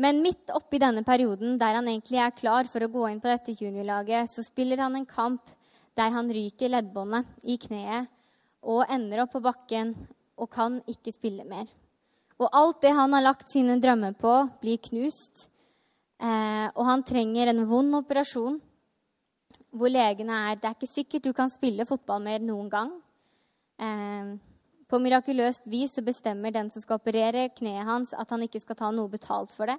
Men 0.00 0.22
midt 0.24 0.50
oppi 0.56 0.80
denne 0.80 1.02
perioden, 1.04 1.58
der 1.60 1.76
han 1.76 1.88
egentlig 1.90 2.20
er 2.22 2.32
klar 2.34 2.68
for 2.70 2.84
å 2.84 2.90
gå 2.92 3.04
inn 3.10 3.20
på 3.20 3.28
dette 3.28 3.54
juniorlaget, 3.58 4.30
så 4.32 4.44
spiller 4.46 4.80
han 4.80 4.96
en 4.96 5.08
kamp 5.08 5.52
der 5.98 6.14
han 6.14 6.30
ryker 6.32 6.72
leddbåndet 6.72 7.44
i 7.44 7.58
kneet 7.60 8.08
og 8.64 8.88
ender 8.90 9.24
opp 9.24 9.34
på 9.34 9.42
bakken 9.44 9.92
og 10.40 10.48
kan 10.52 10.78
ikke 10.88 11.12
spille 11.12 11.44
mer. 11.44 11.66
Og 12.40 12.48
alt 12.56 12.80
det 12.82 12.94
han 12.96 13.12
har 13.12 13.24
lagt 13.24 13.50
sine 13.52 13.76
drømmer 13.78 14.14
på, 14.18 14.32
blir 14.62 14.80
knust. 14.82 15.48
Eh, 16.22 16.68
og 16.72 16.86
han 16.86 17.04
trenger 17.06 17.50
en 17.50 17.64
vond 17.68 17.98
operasjon 17.98 18.60
hvor 19.72 19.90
legene 19.90 20.36
er 20.50 20.58
Det 20.60 20.68
er 20.68 20.76
ikke 20.76 20.86
sikkert 20.86 21.24
du 21.24 21.32
kan 21.34 21.50
spille 21.50 21.86
fotball 21.88 22.22
mer 22.22 22.42
noen 22.44 22.68
gang. 22.70 22.90
Eh, 23.80 24.32
på 24.92 25.00
mirakuløst 25.00 25.64
vis 25.72 25.94
så 25.96 26.04
bestemmer 26.04 26.52
den 26.52 26.68
som 26.70 26.82
skal 26.84 26.98
operere 27.00 27.46
kneet 27.56 27.88
hans, 27.88 28.12
at 28.12 28.28
han 28.34 28.44
ikke 28.44 28.60
skal 28.60 28.76
ta 28.76 28.90
noe 28.92 29.08
betalt 29.08 29.52
for 29.54 29.70
det. 29.70 29.78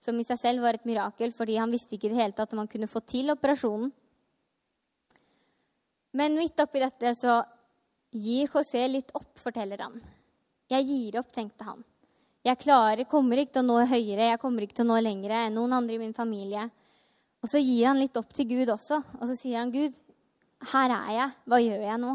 Som 0.00 0.16
i 0.20 0.24
seg 0.24 0.40
selv 0.40 0.64
var 0.64 0.78
et 0.78 0.86
mirakel, 0.88 1.32
fordi 1.36 1.58
han 1.60 1.72
visste 1.72 1.96
ikke 1.96 2.08
i 2.08 2.14
det 2.14 2.20
hele 2.22 2.36
tatt 2.36 2.54
om 2.56 2.62
han 2.62 2.70
kunne 2.70 2.88
få 2.88 3.02
til 3.04 3.32
operasjonen. 3.32 3.92
Men 6.16 6.38
midt 6.38 6.60
oppi 6.62 6.80
dette 6.80 7.12
så 7.18 7.42
gir 8.14 8.48
José 8.48 8.86
litt 8.88 9.10
opp, 9.18 9.32
forteller 9.42 9.84
han. 9.84 9.98
Jeg 10.70 10.86
gir 10.88 11.20
opp, 11.20 11.32
tenkte 11.34 11.66
han. 11.66 11.84
Jeg 12.44 12.60
klarer, 12.60 13.04
kommer 13.08 13.40
ikke 13.40 13.56
til 13.56 13.64
å 13.64 13.68
nå 13.68 13.78
høyere, 13.88 14.30
jeg 14.30 14.40
kommer 14.40 14.64
ikke 14.64 14.78
til 14.78 14.86
å 14.86 14.92
nå 14.92 15.00
lengre 15.02 15.44
enn 15.46 15.56
noen 15.58 15.76
andre 15.76 15.96
i 15.96 16.02
min 16.02 16.16
familie. 16.16 16.68
Og 17.44 17.50
så 17.50 17.60
gir 17.60 17.88
han 17.90 18.00
litt 18.00 18.16
opp 18.16 18.32
til 18.36 18.48
Gud 18.48 18.72
også, 18.72 19.00
og 19.18 19.24
så 19.28 19.36
sier 19.36 19.60
han, 19.60 19.72
Gud, 19.72 19.96
her 20.72 20.92
er 20.92 21.08
jeg, 21.18 21.32
hva 21.48 21.60
gjør 21.60 21.88
jeg 21.88 22.00
nå? 22.04 22.12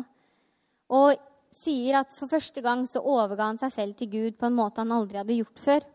Og 0.97 1.28
sier 1.53 1.99
at 1.99 2.13
for 2.13 2.29
første 2.31 2.61
gang 2.65 2.85
så 2.87 3.01
overga 3.01 3.49
han 3.49 3.59
seg 3.61 3.73
selv 3.73 3.97
til 3.99 4.11
Gud 4.13 4.37
på 4.39 4.49
en 4.49 4.57
måte 4.57 4.83
han 4.83 4.93
aldri 4.95 5.19
hadde 5.21 5.39
gjort 5.39 5.63
før. 5.63 5.87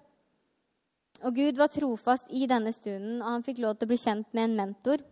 Og 1.24 1.38
Gud 1.38 1.60
var 1.60 1.70
trofast 1.72 2.32
i 2.34 2.48
denne 2.50 2.72
stunden, 2.74 3.22
og 3.22 3.30
han 3.30 3.46
fikk 3.46 3.62
lov 3.64 3.78
til 3.78 3.88
å 3.88 3.92
bli 3.94 4.00
kjent 4.00 4.28
med 4.36 4.48
en 4.48 4.58
mentor. 4.58 5.04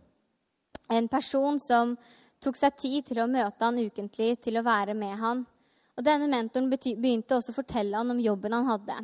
En 0.91 1.07
person 1.09 1.57
som 1.63 1.95
tok 2.43 2.59
seg 2.59 2.77
tid 2.77 3.09
til 3.09 3.23
å 3.23 3.29
møte 3.31 3.63
han 3.63 3.79
ukentlig, 3.79 4.35
til 4.43 4.59
å 4.59 4.65
være 4.65 4.93
med 4.97 5.15
han. 5.17 5.43
Og 5.97 6.05
denne 6.05 6.27
mentoren 6.29 6.69
begynte 6.69 7.37
også 7.37 7.53
å 7.53 7.59
fortelle 7.61 7.97
han 7.97 8.11
om 8.13 8.21
jobben 8.21 8.53
han 8.53 8.67
hadde. 8.67 8.97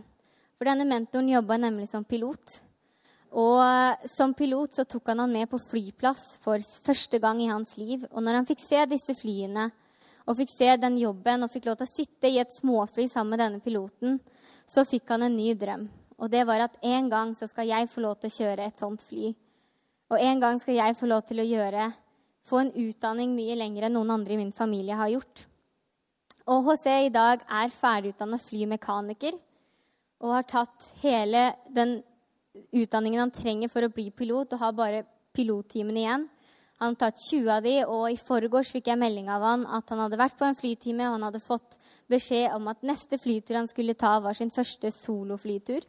For 0.60 0.68
denne 0.68 0.88
mentoren 0.90 1.30
jobba 1.32 1.58
nemlig 1.62 1.88
som 1.90 2.04
pilot. 2.04 2.60
Og 3.40 3.60
eh, 3.62 4.08
som 4.10 4.34
pilot 4.34 4.74
så 4.76 4.86
tok 4.90 5.12
han 5.12 5.22
han 5.24 5.34
med 5.34 5.50
på 5.52 5.60
flyplass 5.62 6.34
for 6.44 6.62
første 6.86 7.20
gang 7.22 7.42
i 7.42 7.52
hans 7.52 7.76
liv. 7.78 8.04
Og 8.12 8.26
når 8.26 8.42
han 8.42 8.50
fikk 8.50 8.64
se 8.64 8.82
disse 8.90 9.16
flyene 9.18 9.70
og 10.30 10.38
fikk 10.38 10.52
se 10.54 10.70
den 10.78 11.00
jobben 11.02 11.42
og 11.42 11.50
fikk 11.50 11.66
lov 11.66 11.80
til 11.80 11.88
å 11.88 11.90
sitte 11.90 12.30
i 12.30 12.38
et 12.38 12.54
småfly 12.54 13.08
sammen 13.10 13.34
med 13.34 13.42
denne 13.42 13.64
piloten, 13.64 14.20
så 14.70 14.86
fikk 14.86 15.10
han 15.10 15.26
en 15.26 15.36
ny 15.36 15.56
drøm. 15.58 15.88
Og 16.22 16.30
det 16.30 16.44
var 16.46 16.68
at 16.68 16.76
en 16.86 17.10
gang 17.10 17.34
så 17.34 17.48
skal 17.50 17.70
jeg 17.72 17.90
få 17.90 18.04
lov 18.06 18.20
til 18.20 18.30
å 18.30 18.36
kjøre 18.36 18.68
et 18.68 18.82
sånt 18.82 19.02
fly. 19.02 19.32
Og 20.14 20.22
en 20.22 20.42
gang 20.44 20.62
skal 20.62 20.78
jeg 20.78 20.98
få 21.00 21.10
lov 21.10 21.24
til 21.26 21.42
å 21.42 21.48
gjøre, 21.48 21.90
få 22.46 22.62
en 22.62 22.74
utdanning 22.78 23.34
mye 23.34 23.58
lenger 23.58 23.88
enn 23.88 23.98
noen 23.98 24.14
andre 24.20 24.36
i 24.36 24.42
min 24.42 24.54
familie 24.54 24.98
har 25.00 25.10
gjort. 25.16 25.46
Og 26.50 26.66
José 26.66 26.96
i 27.06 27.14
dag 27.14 27.42
er 27.46 27.74
ferdigutdanna 27.74 28.40
flymekaniker 28.42 29.36
og 30.20 30.34
har 30.34 30.48
tatt 30.50 30.92
hele 31.02 31.52
den 31.70 32.00
utdanningen 32.76 33.22
han 33.24 33.34
trenger 33.34 33.72
for 33.72 33.86
å 33.86 33.92
bli 33.94 34.10
pilot, 34.12 34.54
og 34.54 34.62
har 34.62 34.76
bare 34.76 35.06
pilottimene 35.36 36.02
igjen. 36.02 36.26
Han 36.80 36.94
har 36.94 37.00
tatt 37.02 37.20
20 37.20 37.50
av 37.52 37.64
de, 37.66 37.76
og 37.92 38.06
i 38.08 38.18
forgårs 38.20 38.72
fikk 38.72 38.88
jeg 38.88 39.00
melding 39.02 39.28
av 39.32 39.44
han 39.44 39.66
at 39.68 39.90
han 39.92 40.00
hadde 40.06 40.20
vært 40.20 40.38
på 40.40 40.48
en 40.48 40.56
flytime, 40.56 41.10
og 41.10 41.18
han 41.18 41.26
hadde 41.28 41.42
fått 41.44 41.76
beskjed 42.10 42.56
om 42.56 42.70
at 42.72 42.86
neste 42.88 43.20
flytur 43.20 43.60
han 43.60 43.68
skulle 43.68 43.98
ta, 44.00 44.14
var 44.24 44.38
sin 44.38 44.54
første 44.54 44.92
soloflytur. 44.96 45.84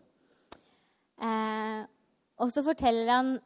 Eh, 1.20 1.80
og 2.40 2.50
så 2.50 2.64
forteller 2.66 3.12
han 3.12 3.36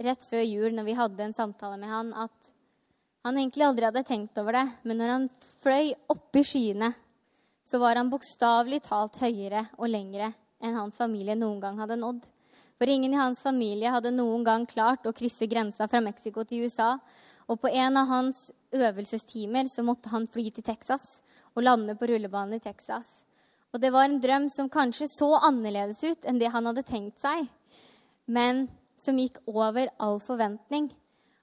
rett 0.00 0.24
før 0.30 0.46
jul, 0.46 0.70
når 0.72 0.86
vi 0.86 0.96
hadde 0.96 1.26
en 1.26 1.36
samtale 1.36 1.76
med 1.76 1.92
han, 1.92 2.14
at 2.16 2.52
han 3.26 3.36
egentlig 3.36 3.66
aldri 3.66 3.88
hadde 3.88 4.06
tenkt 4.08 4.38
over 4.40 4.56
det, 4.56 4.64
men 4.88 5.00
når 5.02 5.12
han 5.12 5.28
fløy 5.60 5.92
opp 6.14 6.38
i 6.38 6.44
skyene, 6.46 6.92
så 7.68 7.80
var 7.82 8.00
han 8.00 8.08
bokstavelig 8.08 8.80
talt 8.86 9.18
høyere 9.20 9.66
og 9.76 9.90
lengre 9.92 10.30
enn 10.64 10.78
hans 10.78 10.96
familie 10.96 11.36
noen 11.36 11.60
gang 11.60 11.76
hadde 11.82 11.98
nådd. 12.00 12.22
For 12.78 12.88
ingen 12.88 13.14
i 13.14 13.18
hans 13.18 13.42
familie 13.42 13.90
hadde 13.90 14.14
noen 14.14 14.44
gang 14.46 14.66
klart 14.70 15.06
å 15.06 15.14
krysse 15.16 15.48
grensa 15.50 15.88
fra 15.90 16.00
Mexico 16.00 16.44
til 16.46 16.68
USA. 16.68 16.94
Og 17.50 17.58
på 17.58 17.70
en 17.74 17.96
av 17.98 18.06
hans 18.06 18.48
øvelsestimer 18.74 19.66
så 19.70 19.82
måtte 19.82 20.12
han 20.12 20.28
fly 20.30 20.46
til 20.54 20.66
Texas 20.66 21.18
og 21.56 21.64
lande 21.66 21.96
på 21.98 22.06
rullebanen 22.06 22.58
i 22.58 22.62
Texas. 22.62 23.24
Og 23.74 23.82
det 23.82 23.90
var 23.92 24.06
en 24.06 24.20
drøm 24.22 24.46
som 24.52 24.70
kanskje 24.70 25.08
så 25.10 25.32
annerledes 25.42 26.04
ut 26.06 26.28
enn 26.28 26.38
det 26.40 26.52
han 26.54 26.70
hadde 26.70 26.86
tenkt 26.86 27.18
seg, 27.20 27.48
men 28.30 28.68
som 28.98 29.18
gikk 29.18 29.42
over 29.50 29.90
all 29.98 30.20
forventning. 30.22 30.88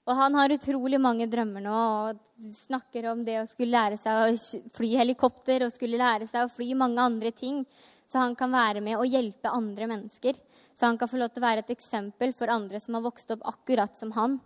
Og 0.06 0.14
han 0.20 0.38
har 0.38 0.54
utrolig 0.54 1.00
mange 1.02 1.26
drømmer 1.30 1.64
nå 1.66 1.76
og 1.76 2.50
snakker 2.54 3.08
om 3.10 3.24
det 3.26 3.40
å 3.42 3.48
skulle 3.50 3.74
lære 3.74 3.98
seg 3.98 4.22
å 4.22 4.66
fly 4.76 4.92
helikopter 5.02 5.66
og 5.66 5.74
skulle 5.74 6.02
lære 6.02 6.28
seg 6.30 6.46
å 6.46 6.52
fly 6.54 6.76
mange 6.78 7.02
andre 7.02 7.32
ting, 7.34 7.64
så 8.06 8.22
han 8.22 8.36
kan 8.38 8.54
være 8.54 8.82
med 8.86 9.00
og 9.00 9.10
hjelpe 9.10 9.52
andre 9.52 9.88
mennesker. 9.90 10.38
Så 10.76 10.90
han 10.90 10.98
kan 11.00 11.10
få 11.10 11.20
lov 11.20 11.32
til 11.34 11.44
å 11.44 11.48
være 11.48 11.66
et 11.66 11.74
eksempel 11.74 12.34
for 12.38 12.52
andre 12.54 12.82
som 12.82 12.98
har 12.98 13.06
vokst 13.06 13.32
opp 13.34 13.46
akkurat 13.50 13.98
som 13.98 14.14
han. 14.18 14.40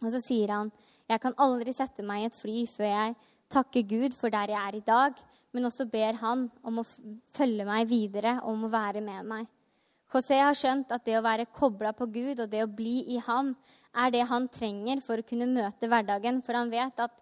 Og 0.00 0.08
så 0.14 0.22
sier 0.24 0.52
han, 0.54 0.72
jeg 1.10 1.22
kan 1.22 1.36
aldri 1.42 1.74
sette 1.74 2.04
meg 2.06 2.24
i 2.24 2.30
et 2.30 2.38
fly 2.38 2.64
før 2.70 2.90
jeg 2.90 3.16
takker 3.50 3.86
Gud 3.90 4.14
for 4.16 4.32
der 4.32 4.52
jeg 4.52 4.60
er 4.60 4.78
i 4.78 4.84
dag, 4.86 5.16
men 5.50 5.66
også 5.66 5.88
ber 5.90 6.18
han 6.20 6.46
om 6.66 6.80
å 6.80 6.86
følge 7.34 7.66
meg 7.66 7.88
videre 7.90 8.38
og 8.44 8.52
om 8.54 8.68
å 8.68 8.72
være 8.72 9.02
med 9.04 9.26
meg. 9.26 9.48
José 10.10 10.40
har 10.42 10.56
skjønt 10.58 10.90
at 10.90 11.04
det 11.06 11.16
å 11.18 11.22
være 11.22 11.50
kobla 11.54 11.92
på 11.94 12.08
Gud 12.10 12.42
og 12.42 12.50
det 12.50 12.64
å 12.64 12.70
bli 12.70 13.04
i 13.14 13.20
ham 13.22 13.52
er 13.94 14.10
det 14.14 14.24
han 14.26 14.48
trenger 14.50 15.02
for 15.04 15.20
å 15.20 15.26
kunne 15.26 15.46
møte 15.50 15.86
hverdagen. 15.90 16.40
For 16.42 16.58
han 16.58 16.70
vet 16.72 17.02
at 17.02 17.14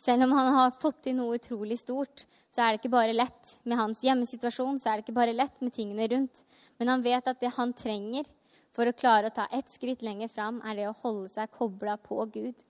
selv 0.00 0.24
om 0.24 0.32
han 0.32 0.52
har 0.56 0.76
fått 0.80 1.02
til 1.04 1.18
noe 1.18 1.36
utrolig 1.36 1.76
stort, 1.82 2.24
så 2.50 2.64
er 2.64 2.72
det 2.72 2.80
ikke 2.80 2.94
bare 2.94 3.14
lett 3.14 3.56
med 3.68 3.78
hans 3.78 4.00
hjemmesituasjon, 4.04 4.78
så 4.80 4.90
er 4.90 4.98
det 4.98 5.06
ikke 5.06 5.18
bare 5.20 5.36
lett 5.36 5.60
med 5.60 5.74
tingene 5.76 6.08
rundt. 6.10 6.42
Men 6.80 6.94
han 6.94 7.04
vet 7.04 7.28
at 7.28 7.40
det 7.42 7.52
han 7.58 7.74
trenger 7.76 8.26
for 8.74 8.88
å 8.88 8.96
klare 8.96 9.28
å 9.28 9.34
ta 9.34 9.46
ett 9.52 9.68
skritt 9.70 10.02
lenger 10.06 10.30
fram, 10.32 10.62
er 10.64 10.78
det 10.78 10.88
å 10.88 10.96
holde 11.02 11.28
seg 11.32 11.52
kobla 11.52 11.98
på 12.00 12.24
Gud. 12.32 12.64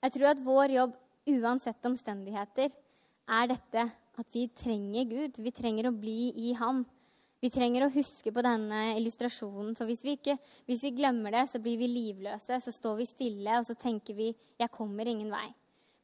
Jeg 0.00 0.14
tror 0.16 0.30
at 0.32 0.44
vår 0.44 0.76
jobb, 0.78 0.94
uansett 1.30 1.86
omstendigheter, 1.86 2.72
er 3.30 3.50
dette 3.52 3.84
at 4.20 4.34
vi 4.34 4.46
trenger 4.48 5.06
Gud. 5.08 5.38
Vi 5.38 5.52
trenger 5.54 5.88
å 5.88 5.94
bli 5.94 6.32
i 6.48 6.54
ham. 6.58 6.82
Vi 7.40 7.48
trenger 7.48 7.86
å 7.86 7.94
huske 7.94 8.28
på 8.36 8.42
denne 8.44 8.90
illustrasjonen, 8.98 9.72
for 9.76 9.88
hvis 9.88 10.02
vi, 10.04 10.18
ikke, 10.18 10.34
hvis 10.68 10.82
vi 10.84 10.92
glemmer 10.98 11.32
det, 11.32 11.46
så 11.48 11.60
blir 11.62 11.78
vi 11.80 11.88
livløse. 11.88 12.58
Så 12.60 12.74
står 12.74 12.98
vi 12.98 13.06
stille, 13.08 13.54
og 13.56 13.64
så 13.64 13.74
tenker 13.80 14.14
vi 14.14 14.34
'jeg 14.58 14.70
kommer 14.70 15.08
ingen 15.08 15.30
vei'. 15.32 15.54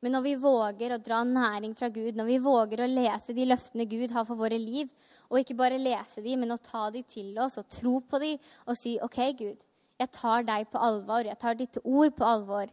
Men 0.01 0.13
når 0.13 0.23
vi 0.23 0.35
våger 0.37 0.93
å 0.95 1.03
dra 1.03 1.25
næring 1.25 1.75
fra 1.77 1.89
Gud, 1.89 2.17
når 2.17 2.25
vi 2.25 2.39
våger 2.39 2.81
å 2.85 2.89
lese 2.89 3.35
de 3.35 3.45
løftene 3.45 3.89
Gud 3.89 4.11
har 4.11 4.25
for 4.25 4.37
våre 4.37 4.59
liv, 4.59 4.89
og 5.31 5.41
ikke 5.41 5.57
bare 5.57 5.79
lese 5.79 6.23
de, 6.23 6.37
men 6.37 6.53
å 6.53 6.63
ta 6.63 6.91
de 6.91 7.03
til 7.03 7.39
oss 7.39 7.59
og 7.59 7.69
tro 7.69 8.01
på 8.01 8.21
de 8.21 8.39
og 8.67 8.77
si 8.77 8.99
'OK, 8.99 9.33
Gud, 9.37 9.65
jeg 9.99 10.11
tar 10.13 10.43
deg 10.43 10.71
på 10.71 10.79
alvor, 10.79 11.25
jeg 11.25 11.39
tar 11.39 11.55
ditt 11.55 11.77
ord 11.85 12.15
på 12.15 12.25
alvor', 12.25 12.71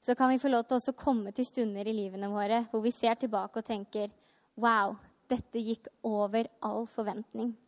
så 0.00 0.14
kan 0.14 0.30
vi 0.30 0.38
få 0.38 0.48
lov 0.48 0.64
til 0.68 0.76
å 0.76 0.96
komme 0.96 1.32
til 1.34 1.44
stunder 1.44 1.86
i 1.88 1.92
livene 1.92 2.30
våre 2.30 2.66
hvor 2.70 2.80
vi 2.80 2.90
ser 2.90 3.14
tilbake 3.14 3.56
og 3.56 3.64
tenker 3.64 4.10
'Wow, 4.56 4.96
dette 5.28 5.58
gikk 5.58 5.88
over 6.04 6.46
all 6.62 6.86
forventning'. 6.86 7.65